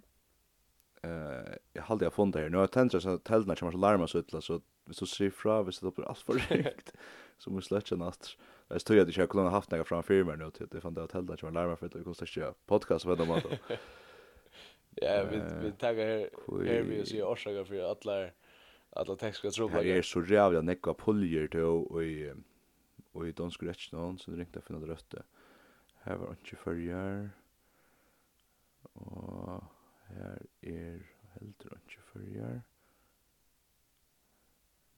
[1.02, 4.08] Eh jag hade jag funnit här nu har jag tända så tällna kommer så larma
[4.08, 4.62] så utla så
[4.92, 6.92] hvis så ser fra, hvis det blir alt for rikt,
[7.40, 8.34] så må du slett kjenne at
[8.72, 10.96] jeg stod at jeg ikke kunne haft noe fra en firma nå til, det fant
[10.96, 13.58] det at helda ikke var nærmere for det, jeg kunne ikke podcast på denne måten.
[15.00, 16.26] Ja, vi, vi tager her,
[16.68, 18.32] her vi ser sier för alla
[18.92, 22.34] alla tekniska tekstske Det är så jävla at nekka poljer til og i,
[23.12, 25.24] och i dansk rett någon så det ringte jeg finne det røtte.
[26.04, 27.30] Här var ikke førjer,
[28.94, 29.64] og
[30.10, 31.00] her er
[31.36, 32.62] heldur ikke førjer.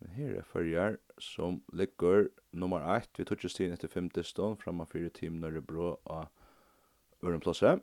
[0.03, 4.83] Men her er førjar som ligger nummer 1, vi tutsi stien etter 5 stånd framma
[4.89, 6.27] 4 tim når det brå av
[7.23, 7.77] Ørenplåse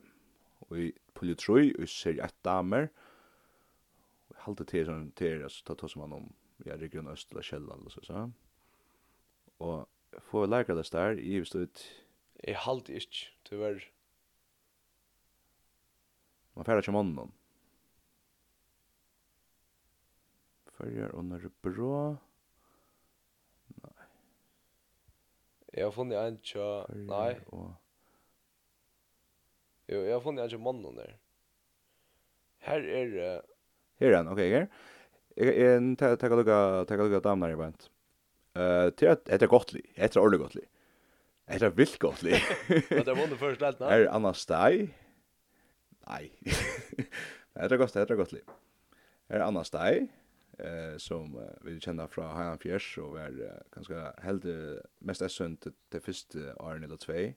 [0.69, 2.91] og i Politroi og i serie 1 damer.
[4.29, 6.29] Og jeg halte til sånn til altså ta tås man om
[6.67, 8.27] ja, er region Øst eller Kjelland og så så.
[9.65, 11.65] Og få lagra det der i hvis du
[12.45, 13.81] jeg halte ikke tyvärr
[16.57, 17.33] man færa ikke mannen
[20.81, 21.95] Førjar og Norre Brå.
[23.83, 24.07] Nei.
[25.77, 26.69] Jeg har funnet en tja...
[26.97, 27.35] Nei.
[27.53, 27.67] Og...
[29.91, 31.19] Jo, jeg har funnet en tja mannen der.
[32.65, 33.13] Her er...
[33.13, 33.57] Uh...
[34.01, 34.69] Her er han, ok, her.
[35.37, 37.85] Jeg kan ta lukka, ta lukka damen her i bant.
[38.57, 40.65] Uh, til at etter gottlig, etter ordentlig gottlig.
[41.51, 42.41] Etter vilt gottlig.
[43.01, 43.91] At jeg vunnet først lett, nei?
[43.91, 44.87] Her er Anna Stei.
[46.07, 46.25] Nei.
[47.61, 48.43] Etter gottlig, etter gottlig.
[49.29, 50.09] Her er Anna Stei
[50.65, 54.45] eh som vi känner från Hayan Fjärs och var ganska helt
[54.99, 57.33] mest sunt det första åren eller två.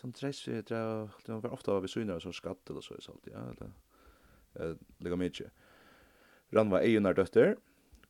[0.00, 3.72] Som tres det var ofta vi synar som skatt eller så så alltid ja eller
[4.54, 5.52] eh lägga mycket.
[6.50, 7.56] Ranva Ejunar dötter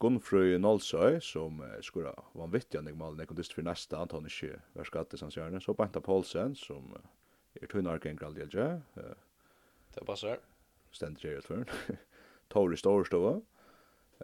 [0.01, 4.31] Gunnfrøy Nolsøy, som uh, var vanvittig annig malen ekon dyst for neste, han tar var
[4.73, 5.61] hver skatte sannsjørne.
[5.61, 7.03] Så Banta Paulsen som uh,
[7.61, 8.69] er tunnarken graldjelje.
[8.97, 9.13] Uh,
[9.95, 10.41] det passer.
[10.93, 11.69] Stendjer i utføren.
[12.53, 13.41] Tori Storstova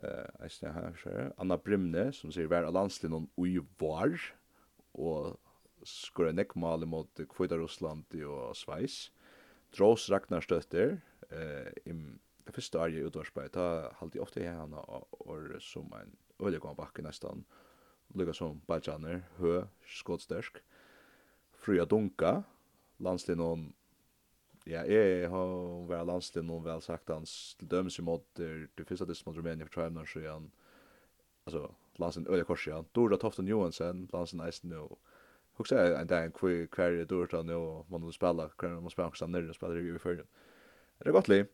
[0.03, 4.19] eh uh, her så Anna Brimne som sier vær landslin on ui var
[4.95, 5.39] og
[5.85, 9.11] skora nek mal mot Kvita Russland og Sveis.
[9.73, 14.61] Dros Ragnar støtter eh im det første året i utvarsbøy, da halte jeg ofte igjen
[14.61, 14.83] henne
[15.27, 17.45] år som en øyelig gang bakke nesten,
[18.15, 19.65] lukka som bajaner, hø,
[19.99, 20.61] skådstersk,
[21.53, 22.45] fria dunka,
[23.03, 23.43] landslinn
[24.67, 25.51] Ja, jeg har
[25.87, 29.69] vært landslig noen vel sagt hans til dømes i måte det første dømes mot Rumænien
[29.69, 30.49] for Trøymner så igjen
[31.47, 31.61] altså,
[32.03, 34.97] landstid øye kors igjen Dora Toften Johansen, landstid eisen og
[35.57, 38.91] Hugsa jeg en dag hver hver er Dora nå og man må spela hver man
[38.91, 40.27] spela hver man spela hver man spela
[40.99, 41.47] hver man spela hver man spela hver man spela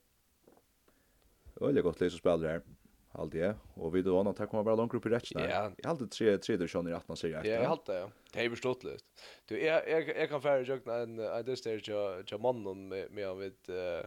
[1.60, 2.64] hver man spela hver man spela hver
[3.12, 5.88] allt det och vi då annan tar kommer bara långt upp i rätt Ja, Jag
[5.88, 7.46] hade tre tre där sjön i att man säger att.
[7.46, 8.10] Ja, jag hade det.
[8.32, 9.04] Det är förstått lust.
[9.46, 13.10] Du är jag jag kan färra jag en I this stage jag jag mannen med
[13.10, 14.06] med vid eh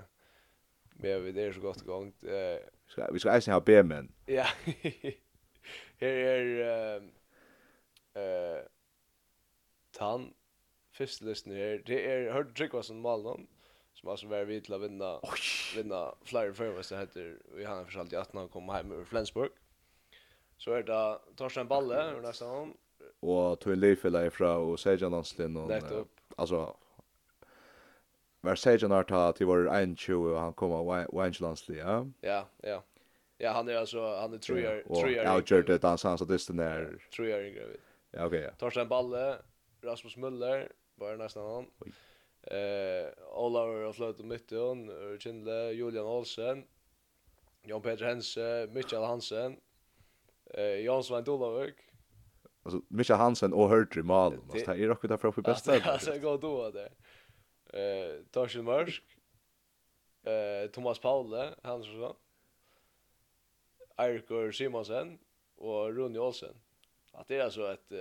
[0.93, 2.13] med vid det är så gott igång.
[2.23, 4.11] Eh ska vi ska ens ha bear men.
[4.25, 4.45] Ja.
[5.97, 6.59] Här är
[6.95, 7.03] eh
[8.23, 8.61] eh
[9.91, 10.33] tan
[10.91, 11.83] första lyssnare här.
[11.85, 13.47] Det är hörde Drickwasson Malnon
[14.15, 15.19] som var vi till att vinna
[15.75, 19.05] vinna flyer för det heter vi han för allt i att han kom hem ur
[19.05, 19.51] Flensburg.
[20.57, 22.77] Så är det Torsten Balle och nästa gång
[23.19, 25.71] och tog Leifela ifrån och Sejan Hanslin och
[26.35, 26.77] alltså
[28.41, 32.07] var Sejan har tagit till vår 21 och han kommer Wangelandsli ja.
[32.21, 32.83] Ja, ja.
[33.37, 35.25] Ja, han är alltså han är tror jag tror jag.
[35.25, 36.97] Ja, gjorde det dansans så det där.
[37.15, 37.79] Tror jag är gravid.
[38.11, 38.51] Ja, okej.
[38.57, 39.37] Torsten Balle,
[39.81, 41.71] Rasmus Müller, var nästa gång.
[42.51, 46.65] Eh, Olaver mitt i Mytton, Kindle, Julian Olsen,
[47.63, 49.57] Jon Peter Hense, Mitchell Hansen,
[50.53, 51.75] eh, Jan Svein Dolavik.
[52.63, 55.77] Alltså, Mitchell Hansen och Hørtri Malen, alltså, det är också därför uppe i bästa.
[55.77, 56.91] Ja, det er godt då, det.
[57.73, 59.03] Eh, Torsten Mörsk,
[60.23, 62.15] eh, Thomas Paule, Hansson,
[63.97, 65.19] Eirikur Simonsen
[65.55, 66.55] och Rune Olsen.
[67.11, 67.91] Att det är alltså ett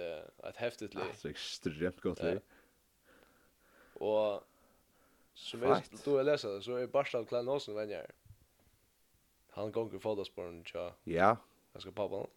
[0.49, 1.05] ett häftigt liv.
[1.09, 2.41] Alltså extremt gott liv.
[4.01, 4.43] Og
[5.35, 8.07] som jeg stod og lesa det, så er Barstad Klein Olsen venner.
[9.55, 10.91] Han gonger fotosporen tja.
[11.07, 11.35] Ja.
[11.75, 12.31] Jeg skal pappa han.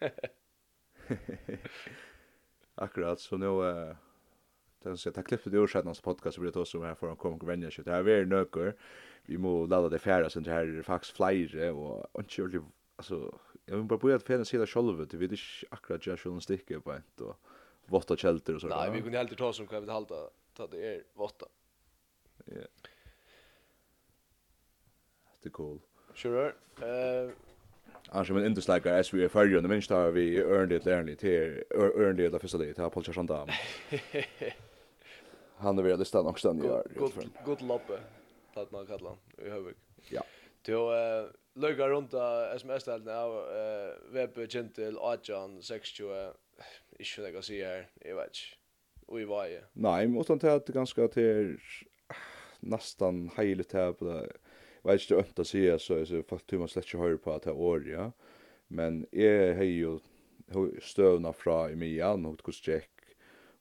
[2.84, 3.56] Akkurat, så nå...
[3.62, 3.96] Uh,
[4.82, 7.36] den ska ta klippet i årsrättans podcast så blir det också här för att komma
[7.36, 7.84] och vänja sig.
[7.84, 8.76] Det här är nöker.
[9.22, 12.62] Vi må ladda det färra sen det här är faktiskt flyre och inte ordentligt.
[12.96, 15.04] Alltså, jag vill bara börja att färna sida själva.
[15.04, 17.36] Det vet inte akkurat jag själv sticker på ett och
[17.86, 20.14] våtta kälter och så Nej, vi kunde helt ta som kan vi halta
[20.60, 21.48] ta det er våtta.
[22.46, 22.66] Ja.
[25.40, 25.80] Det er cool.
[26.14, 26.52] Sure.
[26.84, 27.32] Eh
[28.12, 31.18] Alltså men inte släcker as vi är färdiga och minst har vi earned it earned
[31.18, 33.48] till earned it officially till har Paul Charsandam.
[35.56, 36.86] Han är väl listan också den gör.
[36.96, 38.00] Good good loppe.
[38.54, 39.74] Låt man kalla han i huvud.
[40.08, 40.22] Ja.
[40.62, 42.14] Du eh lugga runt
[42.54, 46.02] SMS där nu eh webb gentil Ajan 60
[46.98, 47.88] inte vad jag ska säga här.
[48.00, 48.59] Jag vet inte
[49.10, 49.60] och i varje.
[49.72, 51.58] Nej, men utan det är ganska till
[52.60, 54.32] nästan heiligt här på det.
[54.82, 57.52] Jag vet inte om det säger så så faktiskt man släcker hör på att det
[57.52, 58.12] år ja.
[58.66, 59.98] Men är har ju
[60.80, 62.90] stövna fra i mian och hos check.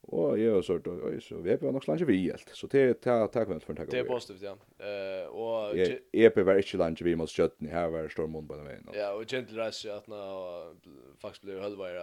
[0.01, 2.49] Och jag har sort och så vi har nog slange vi helt.
[2.53, 3.91] Så det tar tack väl för tack.
[3.91, 4.85] Det är positivt ja.
[4.85, 5.77] Eh och
[6.11, 8.89] är på varje lunch vi måste kötta ni här var stor på den vägen.
[8.93, 10.75] Ja, och gentle race att nå
[11.21, 11.93] faktiskt blev halva i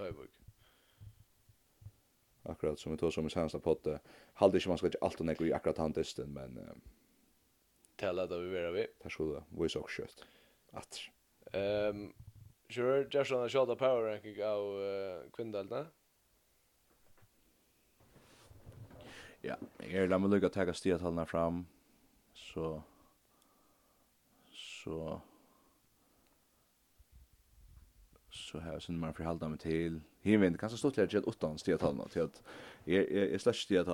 [0.00, 0.30] Höjbuk
[2.42, 4.00] akkurat som vi tog som i senaste potte.
[4.34, 6.58] Halde ikke man skal ikke allt och nekro i akkurat han handisten, men...
[6.58, 6.74] Uh,
[7.96, 8.86] Tala då vi vera vi.
[9.02, 10.24] Här skulle vi visa också kött.
[10.70, 11.00] Att.
[11.52, 12.12] Um,
[12.68, 15.86] Sjör, Gerson har kjallat power ranking av uh, kvindelna.
[19.42, 21.66] Ja, jeg er la meg lycka att ta stiga fram.
[22.32, 22.82] Så...
[24.52, 25.20] Så...
[28.52, 31.58] så har jeg sen man förhåller mig til himlen Kanskje stått til lite gett åttan
[31.58, 32.42] stiga til at
[32.86, 33.84] jeg är är slags stiga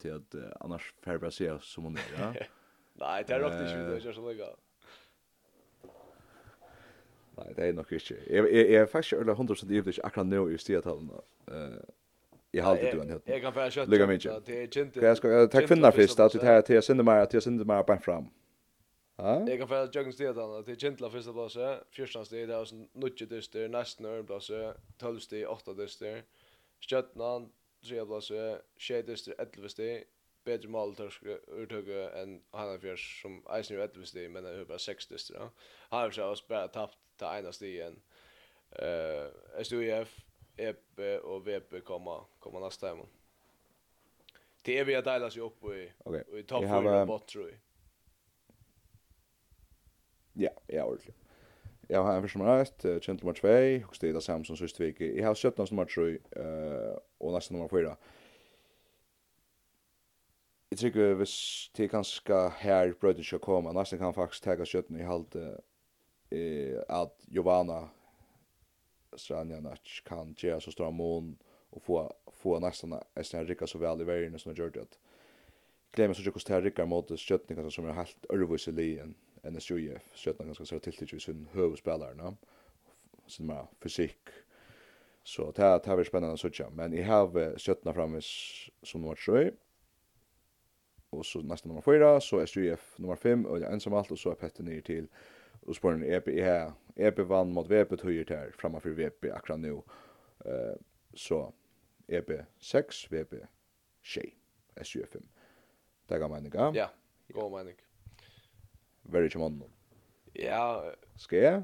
[0.00, 2.32] til at uh, annars färbar se som hun er, ja
[3.04, 4.44] nej det är rakt inte så så lägga
[7.36, 8.14] Nei, det er nok ikke.
[8.30, 11.56] Jeg, jeg, jeg er faktisk ikke 100% givet akkurat nå i stiga Uh,
[12.52, 13.22] jeg halte du en hit.
[13.26, 13.88] Jag kan få kött.
[13.88, 14.40] Lycka mig inte.
[14.46, 15.00] Det är inte.
[15.00, 17.42] Jag ska tack för den första att det här till jag sänder mig att jag
[17.42, 18.26] sänder mig bara fram.
[19.20, 20.12] Jeg kan fære Jørgen
[20.66, 21.56] det är Kintla første plats.
[21.92, 24.50] Fjörstan steg, det er sånn nutje dyster, nesten øren plass,
[24.98, 26.22] 12 steg, 8 dyster,
[26.80, 27.50] Stjøtnan,
[27.84, 28.30] tredje plass,
[28.78, 30.06] 6 dyster, 11 steg,
[30.44, 35.50] bedre måltørskutøkket enn Hannafjørs, som eisen jo 11 steg, men det er bare 6 dyster.
[35.92, 38.02] Hannafjørs har også bare tapt til ene stigen.
[38.70, 39.28] Uh,
[39.66, 40.20] SUIF,
[40.58, 43.08] EP og VP kommer, kommer neste hjemme.
[44.66, 46.24] Det er vi at deiler seg opp i, okay.
[46.38, 47.52] i topp 4 og bort, tror.
[50.32, 51.14] Ja, ja, ordentlig.
[51.88, 53.48] Jag har en första nummer 1, känt nummer 2,
[53.88, 55.04] och det är det som sist vecka.
[55.04, 57.96] Jag har köpt nummer 3 eh och nästa nummer 4.
[60.68, 64.96] Jag tycker hvis det är ganska här brödet ska komma, nästan kan faktiskt ta köttet
[64.96, 65.34] i halt
[66.30, 67.88] eh att Giovanna
[69.16, 71.36] Stranjanac kan göra så stora mån
[71.70, 74.98] och få få nästan nästan rycka så väl i världen som det gjort det.
[75.92, 80.44] Glemmer så tjockast här ryckar mot sköttningar som är helt örvus i lien NSJF, Sjötna
[80.44, 82.36] ganska så tilltid i sin huvudspelare,
[83.26, 84.28] sin mer fysik.
[85.22, 86.70] Så det här, det här blir spännande att söka.
[86.70, 88.20] Men jag har Sjötna framme
[88.82, 89.52] som nummer 3.
[91.10, 94.30] Och så nästa nummer 4, så SJF nummer 5, och jag ensam allt, och så
[94.30, 95.06] är Petter ner till
[95.66, 96.72] och spåren EP här.
[96.96, 99.82] EP vann mot VP höjer där framför VP akkurat nu.
[100.44, 100.74] Eh
[101.14, 101.52] så
[102.06, 103.36] EP 6 VP
[104.02, 104.28] 6
[104.74, 105.22] SJF 5.
[106.06, 106.72] Det går man inte.
[106.74, 106.90] Ja,
[107.28, 107.72] går man
[109.12, 109.70] var ikke mannen.
[110.32, 110.92] Ja.
[111.16, 111.62] Ska jag?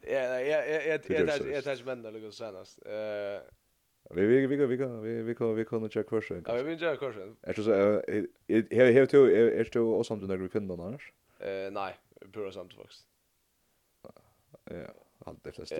[0.00, 2.86] Ja, ja, ja, ja, jag tar männen lugnt senast.
[2.86, 3.40] Eh
[4.10, 6.44] Vi vi vi vi vi vi kan vi kan checka kursen.
[6.46, 7.36] Ja, vi vill checka kursen.
[7.42, 11.12] Är det så här här till är det också något där gruppen då annars?
[11.40, 11.94] Eh nej,
[12.32, 13.06] pura samt faktiskt.
[14.64, 14.76] Ja,
[15.18, 15.76] allt det flesta.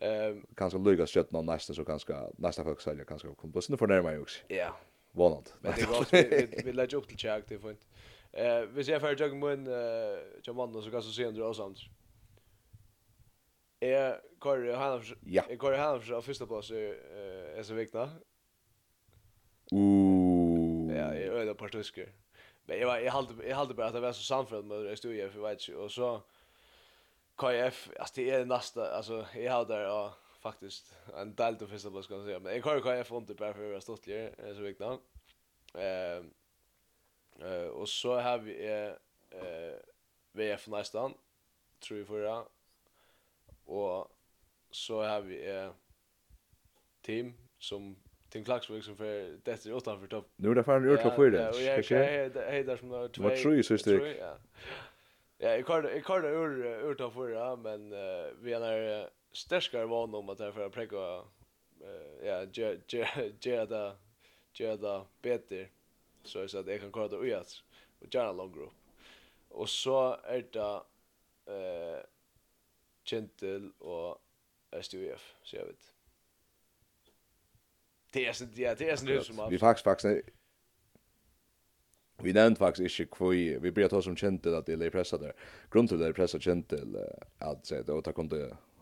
[0.00, 3.78] Ehm kanske lycka skött någon nästa så kanske nästa folk säljer kanske kom på sen
[3.78, 4.44] för närmare också.
[4.48, 4.76] Ja.
[5.12, 5.54] Vonant.
[5.60, 7.86] Men det går vi vi lägger upp till check det fint.
[8.38, 9.64] Eh, hvis jeg får tjøkken min
[10.44, 11.88] til mannen, så kan jeg se henne og sånt.
[14.40, 15.42] kör han ja.
[15.48, 18.08] jeg kører henne fra første plass i uh, som vikna.
[19.72, 20.88] Uh.
[20.90, 22.06] Ja, jeg øyne på tysker.
[22.66, 24.96] Men jag var, jag hade jag hade bara att det var så samfällt med det
[24.96, 25.76] stod jag för vet ikke.
[25.76, 26.20] och så
[27.36, 30.10] KF, alltså det är nästa, alltså jag hade där og
[30.42, 30.84] faktisk
[31.16, 32.38] en del till första plats kan jag säga.
[32.38, 35.00] Men jag kör KF runt bara för att vara stolt, är så viktigt.
[35.74, 36.30] Ehm
[37.38, 38.66] Eh och så har vi
[39.30, 39.74] eh
[40.32, 41.14] VF nästan
[41.80, 42.44] tror vi förra
[43.64, 44.16] och
[44.70, 45.70] så har vi eh
[47.02, 47.96] team som
[48.28, 50.30] Tim Klaxvik som för det är utanför topp.
[50.36, 51.40] Nu där fan ur topp 4.
[51.40, 51.84] Ja, jag
[52.66, 53.22] där som där två.
[53.22, 54.02] Vad tror du så styck?
[54.20, 54.36] Ja,
[55.38, 57.90] jag kallar jag kallar ur ur topp 4 men
[58.42, 61.24] vi är stärskare van om att därför att präcka
[61.80, 63.06] eh ja, ge ge
[63.40, 63.96] ge det
[64.52, 65.68] ge det bättre
[66.22, 67.64] så så att jag kan köra det ut
[68.00, 68.72] och göra lång grupp.
[69.48, 70.82] Och så är det
[71.52, 72.02] eh
[73.04, 74.18] Gentil och
[74.80, 75.92] STUF så jag vet.
[78.12, 80.30] Det är så ja, det är så som Vi faktiskt faktiskt
[82.22, 85.36] Vi nevnt faktisk ikke hvor vi blir tatt som kjentil at de er pressa der.
[85.70, 86.96] Grunnen til det er pressa kjentil
[87.40, 88.30] at det, og kom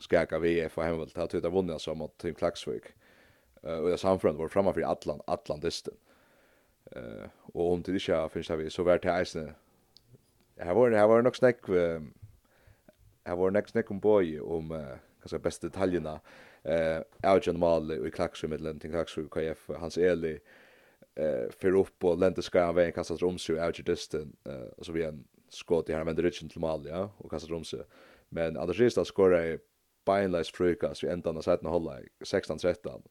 [0.00, 2.94] skaka VF og hemmelig, at vi har vunnet som mot Team Klagsvik.
[3.62, 5.98] Og det samfunnet var framme for Atlant, Atlantistin.
[6.92, 9.54] Eh och om til ikke finnes det vi så vært til eisene.
[10.58, 11.66] Her var det här var nog snack
[13.26, 14.72] här var nästa snack om boi, om
[15.20, 16.20] kanske bästa detaljerna
[16.64, 20.38] eh Algen Mal i Klaxum med Lenting Klaxum KF Hans Eli
[21.16, 24.92] eh för upp och lände ska han vägen kastas Romsu Alger Distant eh och så
[24.92, 27.78] vi en skott i här vänder Richard till Mal ja och kastas Romsu
[28.28, 29.58] men Anders Rista skorar
[30.04, 33.02] beinleis frukas vi endan av sätten hålla 16-13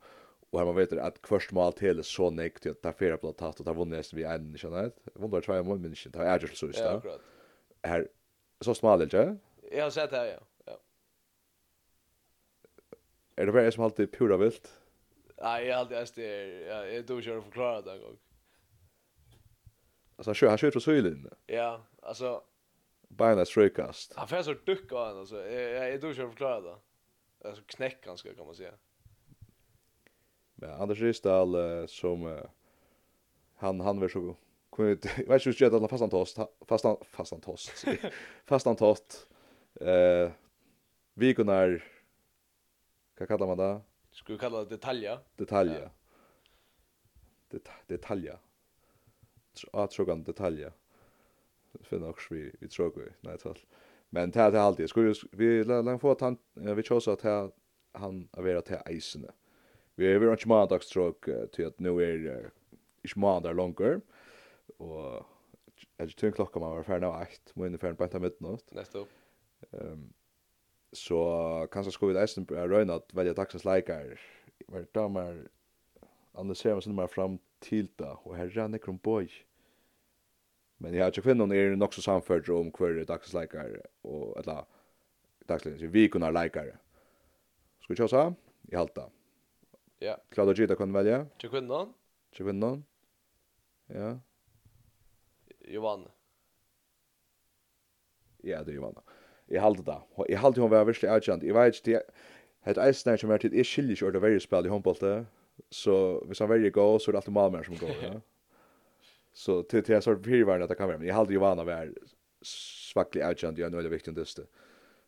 [0.56, 3.60] Och här man vet att först mål till så nekt att ta fyra på tatt
[3.60, 4.92] och ta vunnit vi en känner det.
[5.14, 7.20] Vunnit två mål men inte är just så just där.
[7.84, 8.08] Här
[8.62, 9.38] så smal inte.
[9.72, 10.80] Jag har sett det ja.
[13.36, 14.80] Är det bara som alltid pura vilt?
[15.42, 16.62] Nej, jag har alltid är det.
[16.62, 18.18] Jag är då kör förklara det en gång.
[20.16, 21.30] Alltså han kör han kör från illa.
[21.46, 22.44] Ja, alltså
[23.08, 24.14] Bina strykast.
[24.16, 25.48] Han får så ducka han alltså.
[25.48, 26.78] Jag är då kör förklara det.
[27.48, 28.74] Alltså knäck ganska kan man säga.
[30.56, 32.42] Men Anders Risdal uh, som uh,
[33.56, 34.36] han han var så god.
[34.70, 35.06] Kom ut.
[35.06, 37.86] Jag vet inte hur jag fast han tost fast fastan fast han tost.
[38.46, 39.28] fast tost.
[39.82, 40.32] Eh
[41.14, 41.54] vi kunde
[43.18, 43.82] Vad kallar man det?
[44.12, 45.20] Skulle kalla det detalja.
[45.36, 45.90] Detalja.
[47.48, 48.40] Det detalja.
[49.74, 50.72] Jag tror kan detalja.
[51.82, 53.60] Finna också vi vi tror vi nej tal.
[54.10, 54.90] Men det är alltid.
[54.90, 57.52] Skulle vi långt få att han vi chose att han
[57.92, 59.22] han är vara till isen.
[59.22, 59.36] Mm
[59.96, 62.52] Vi är väl inte måndagstråk till att nu är det
[63.04, 63.80] inte måndag långt.
[64.78, 65.26] Och
[65.98, 68.72] jag tror klockan man var färdig av 8, men ungefär på ett av midnatt.
[68.72, 69.10] Nästa upp.
[69.72, 70.14] Um,
[70.92, 74.18] så kanske ska vi nästan börja röjna att välja dagsens läkare.
[74.68, 75.48] var då man
[76.32, 78.18] analyserar sig mer fram till det.
[78.24, 79.32] Och här rann det boy.
[80.78, 83.82] Men jag har inte kvinnan är nog så samfört om hver dagsens läkare.
[84.02, 84.66] Och ett lag
[85.80, 86.78] vi kunnar läkare.
[87.80, 88.34] Ska vi tjåsa?
[88.72, 89.10] I halta.
[90.00, 90.18] Ja.
[90.30, 91.26] Klarar att Gita kunna välja?
[91.40, 91.94] Till kvinnan?
[92.36, 92.86] Till kvinnan?
[93.88, 94.20] Ja.
[95.60, 96.08] Johan.
[98.38, 98.96] Ja, det är Johan.
[99.46, 100.02] Jag halte det.
[100.28, 101.44] Jag halte hon var visst erkänd.
[101.44, 102.04] Jag vet inte
[102.66, 105.28] Hett eisner som er til, jeg skiljer ikke ordet verre spil i håndbollet,
[105.70, 108.16] så hvis han verre går, så er det alltid malmer som går, ja.
[109.36, 111.66] Så til, til jeg sort fyrværende at det kan være, men jeg halde jo vana
[111.68, 111.74] å
[112.48, 114.46] svaklig avkjent, jeg er nøyla viktig enn dyste.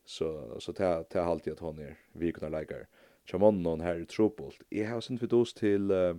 [0.04, 0.28] Så,
[0.60, 2.90] så til, til jeg halde at hon er vikende leikere.
[3.28, 4.62] Chamonnon her i Trobolt.
[4.72, 6.16] Jeg har sendt videos til uh,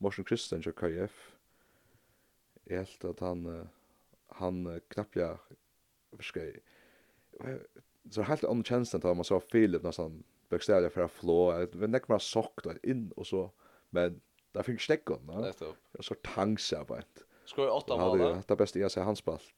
[0.00, 1.16] Morsen Kristian til KF.
[2.66, 3.66] Jeg helt at han, uh,
[4.40, 5.34] han uh, knappja,
[6.20, 6.54] skal
[8.10, 10.22] så er helt andre tjenesten til man så Philip nesten
[10.52, 11.38] bøkstavlig for å flå.
[11.56, 13.46] Jeg vet ikke om sokt og inn og så,
[13.94, 14.20] men
[14.52, 15.30] det fikk stekken.
[15.32, 15.52] Ja.
[15.98, 17.24] Og så tangsa på et.
[17.48, 18.24] Skår vi åtta mål?
[18.42, 19.52] Det er best jeg ser han spalt.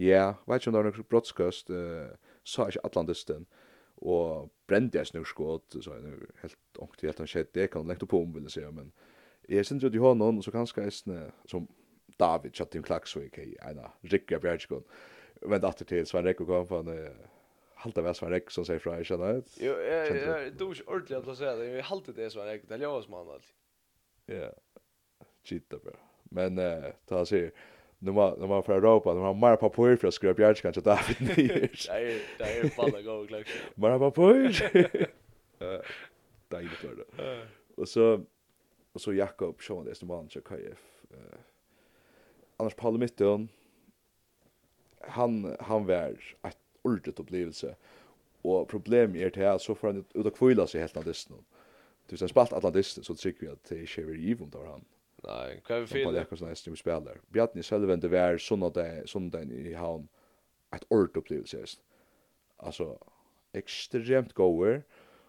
[0.00, 1.72] Ja, vet ikke om det var noen brottskøst.
[1.72, 3.44] Uh, så er ikke Atlantistin.
[3.44, 3.69] Uh,
[4.00, 8.06] og brände jag snurskott så är helt ångt det helt han skett det kan lägga
[8.06, 8.92] på om vill säga men
[9.48, 11.68] är synd att ju har någon så kanske är som
[12.18, 14.82] David chatte in Klaxvik i ena rikka bjärskon
[15.40, 17.08] vända åter till Sven Rekko kom från
[17.74, 21.24] halta väl Sven Rekko som säger från känner det jo jag du är ordentligt att
[21.24, 21.66] placera det.
[21.66, 23.54] Jag halta det Sven Rekko det lås man allt
[24.26, 24.52] ja
[25.42, 25.92] chitta bra
[26.22, 26.60] men
[27.06, 27.52] ta sig
[28.02, 30.80] nu var nu var för Europa nu har mer papper för att skriva bjärg kanske
[30.80, 31.88] David Nyers.
[31.88, 33.46] Nej, det är fan att gå klart.
[33.74, 34.62] Mer papper.
[35.62, 35.80] Eh,
[36.48, 37.46] där är det.
[37.76, 38.24] Och så
[38.92, 40.78] och så Jakob Sean det som var så KF.
[41.10, 41.38] Eh
[42.60, 43.48] annars Paul Mitton
[45.00, 47.76] han han var ett ordentligt upplevelse.
[48.42, 51.44] Och problemet är det här så får han ut och kvila sig helt annorlunda.
[52.06, 54.84] Du sen spalt Atlantis så tycker jag att det är Chevy Eve om där han.
[55.22, 56.12] Nej, kan vi fylla.
[56.12, 57.20] Det kanske nästan spelar.
[57.28, 60.08] Bjarni Selvende var söndag söndag i Havn.
[60.76, 61.64] Ett ort upplevelse.
[62.56, 62.98] Alltså
[63.52, 64.82] extremt goer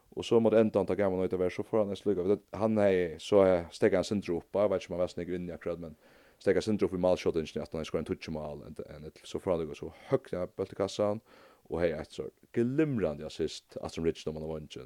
[0.10, 2.38] och så mot ändan ta gamla ut över så får han en slugga.
[2.52, 5.52] Han är så steg han sin droppa, vet inte om han var snägg in i
[5.52, 5.96] akkurat, men
[6.40, 9.40] steg han sin dropp i målshot inte att han skulle en touch mål en så
[9.40, 11.20] får han gå så högt upp till kassan
[11.64, 14.78] och hej ett så glimrande assist att som Rich de man har vunnit.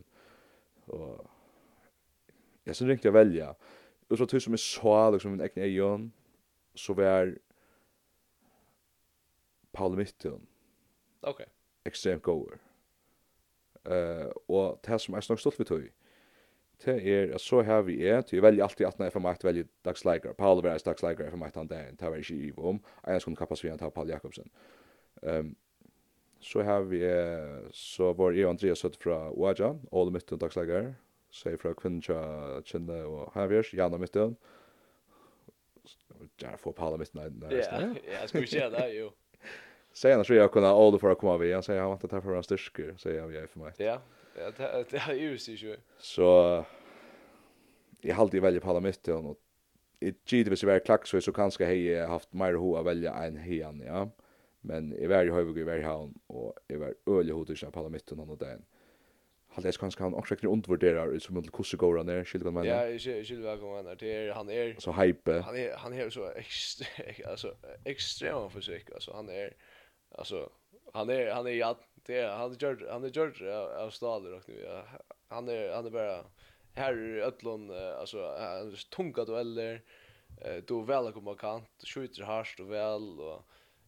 [0.85, 1.27] Och
[2.63, 3.55] jag sen ringte jag välja
[4.15, 6.11] och så tror som är så liksom min egen egen,
[6.73, 7.37] så var
[9.71, 10.47] Paul Mitton.
[11.21, 11.45] Okej.
[11.83, 12.57] Extremt goer.
[13.83, 15.91] Eh och det som är snart stolt vid tog.
[16.83, 19.35] Det är att så har vi är, det är väldigt alltid att när för mig
[19.43, 20.33] väldigt dagsläger.
[20.33, 22.79] Paul var dagsläger för mig han där, det var ju om.
[23.03, 24.49] Jag skulle kapacitet ta Paul Jakobsen.
[25.21, 25.55] Ehm
[26.39, 27.01] så har vi
[27.71, 30.95] så var jag Andreas sött från Oaja, all mitt dagsläger
[31.35, 34.35] säger från kvinna känner och Javier vi är gärna mitt ön.
[36.35, 37.31] Där får palla mitt nej.
[37.49, 39.09] Ja, jag skulle säga det ju.
[39.93, 41.53] Säg annars jag kunna all för att komma vi.
[41.53, 43.73] Han säger han väntar för en styrker säger jag jag för mig.
[43.77, 44.01] Ja.
[44.37, 44.51] Ja,
[44.89, 45.51] det är ju så.
[45.51, 45.77] ju.
[45.97, 46.65] Så
[48.01, 49.39] jag har alltid väljer palla mitt ön och
[49.99, 52.83] i tid hvis jeg var klakk så så kanskje hei jeg haft mer ho å
[52.83, 54.05] velge en hei ja.
[54.65, 58.19] Men jeg var i høyvig i Verhavn, og jeg var øyelig hodet ikke på midten
[58.19, 58.63] av dagen.
[59.55, 62.65] Halt es kanskje han också undervärderar som inte kusse går han där, skiljer man.
[62.65, 64.31] Ja, skiljer vad han där.
[64.31, 65.41] han är så hype.
[65.41, 66.31] Han är han är så
[67.31, 69.53] alltså extrem försök alltså han är
[70.11, 70.49] alltså
[70.93, 74.49] han är han är ja det han är George han är George av staden och
[74.49, 74.81] nu
[75.27, 76.25] han är han är bara
[76.73, 78.17] här öllon alltså
[78.95, 79.81] tunga dueller
[80.67, 83.41] då väl kommer kant skjuter harst och väl och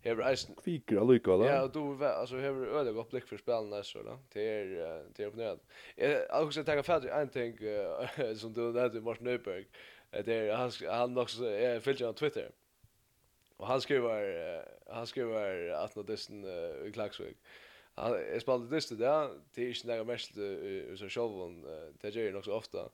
[0.08, 0.56] Hever eisen...
[0.56, 1.52] Kviker allukka, eller?
[1.52, 4.16] Ja, du, altså, hever øyelig godt blikk for spelen der, så da.
[4.34, 5.64] Det er, det er imponerende.
[5.98, 7.60] Jeg har også tenkt fatt en ting
[8.40, 9.68] som du nevnte i Morten Nøyberg.
[10.26, 12.50] Det er, han, han nok, jeg fylgjer han Twitter.
[13.58, 16.46] Og han skriver, han skriver at nå dessen
[16.86, 17.34] i Klagsvig.
[17.98, 21.66] Han, är spalte det där, Det är inte några mest i seg sjolvun.
[22.02, 22.90] Det gör ju också ofta.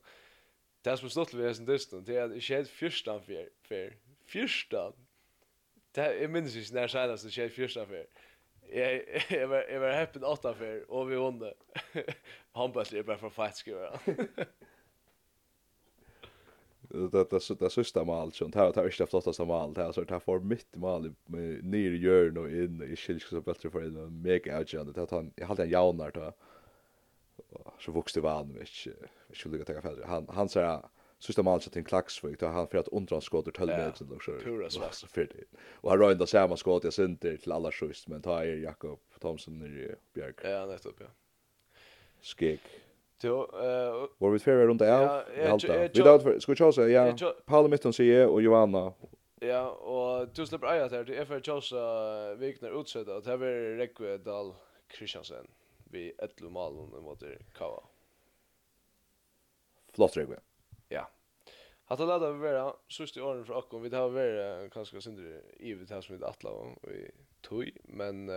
[0.84, 3.92] Det som er vi är sen dysten, det er at jeg skjedd fyrstan fyr.
[4.28, 4.92] Fyrstan?
[5.94, 8.06] det är minns ju när senest det skjer første för.
[8.72, 11.52] Jag jag var, jag var happy åtta för och vi vann.
[12.52, 14.28] Han bara er bara för fight, skriver han.
[16.88, 20.40] det det det sista mål som det har inte flottaste mål det alltså det får
[20.40, 24.92] mitt mål med ner gör och in i skilsk så bättre för en mega outjande
[24.92, 26.32] det han jag hade en jaunar då
[27.78, 28.92] så vuxte van inte.
[29.28, 30.90] jag skulle ta fel han han sa
[31.24, 34.22] sista mål så till Klaxvik då han för att undra skott och tölva ut och
[34.22, 34.32] så.
[34.32, 35.58] Pura svast för det.
[35.70, 39.62] Och han rönda samma skott jag synte till alla skjuts men tar er Jakob Thomsen
[39.62, 40.40] i Björk.
[40.44, 41.06] Ja, nettopp ja.
[42.20, 42.60] Skek.
[43.22, 44.86] Jo, eh var vi fair runt där.
[44.86, 45.24] Ja,
[45.94, 47.34] vi då ska vi köra ja.
[47.46, 48.92] Paul Mitton säger och Johanna.
[49.40, 51.04] Ja, och du släpper ejet här.
[51.04, 54.54] Det är för Chelsea Wigner utsätt att här är Rekvedal
[54.88, 55.46] Kristiansen
[55.90, 57.22] vi 11 mål mot
[57.54, 57.82] Kava.
[59.92, 60.42] Flott Rekvedal.
[60.88, 61.10] Ja.
[61.86, 63.82] Hatt att vi vara sist i åren för Akon.
[63.82, 67.10] Vi har varit kanske synder i vi här som vi attla och i
[67.40, 67.70] tog.
[67.84, 68.28] Men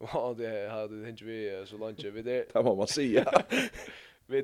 [0.00, 2.04] ja, det hade inte vi så långt.
[2.04, 2.52] Vi det.
[2.52, 3.44] Det var man säga.
[4.26, 4.42] Vi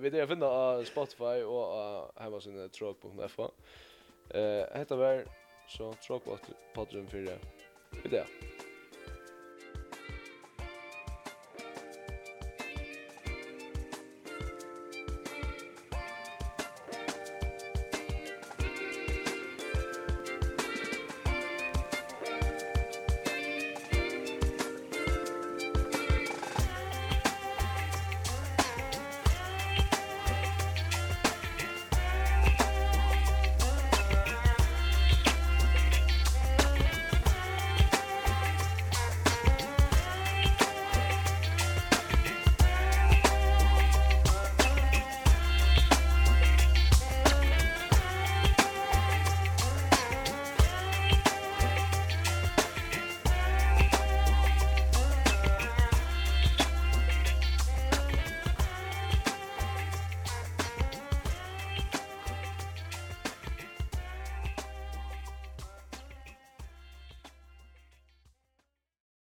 [0.00, 3.50] vi det finna av Spotify och av hemmasidan tråk.fa.
[4.30, 5.24] Eh, heter väl
[5.68, 6.38] så tråk på
[6.74, 7.38] podden för det.
[8.02, 8.26] Vi det.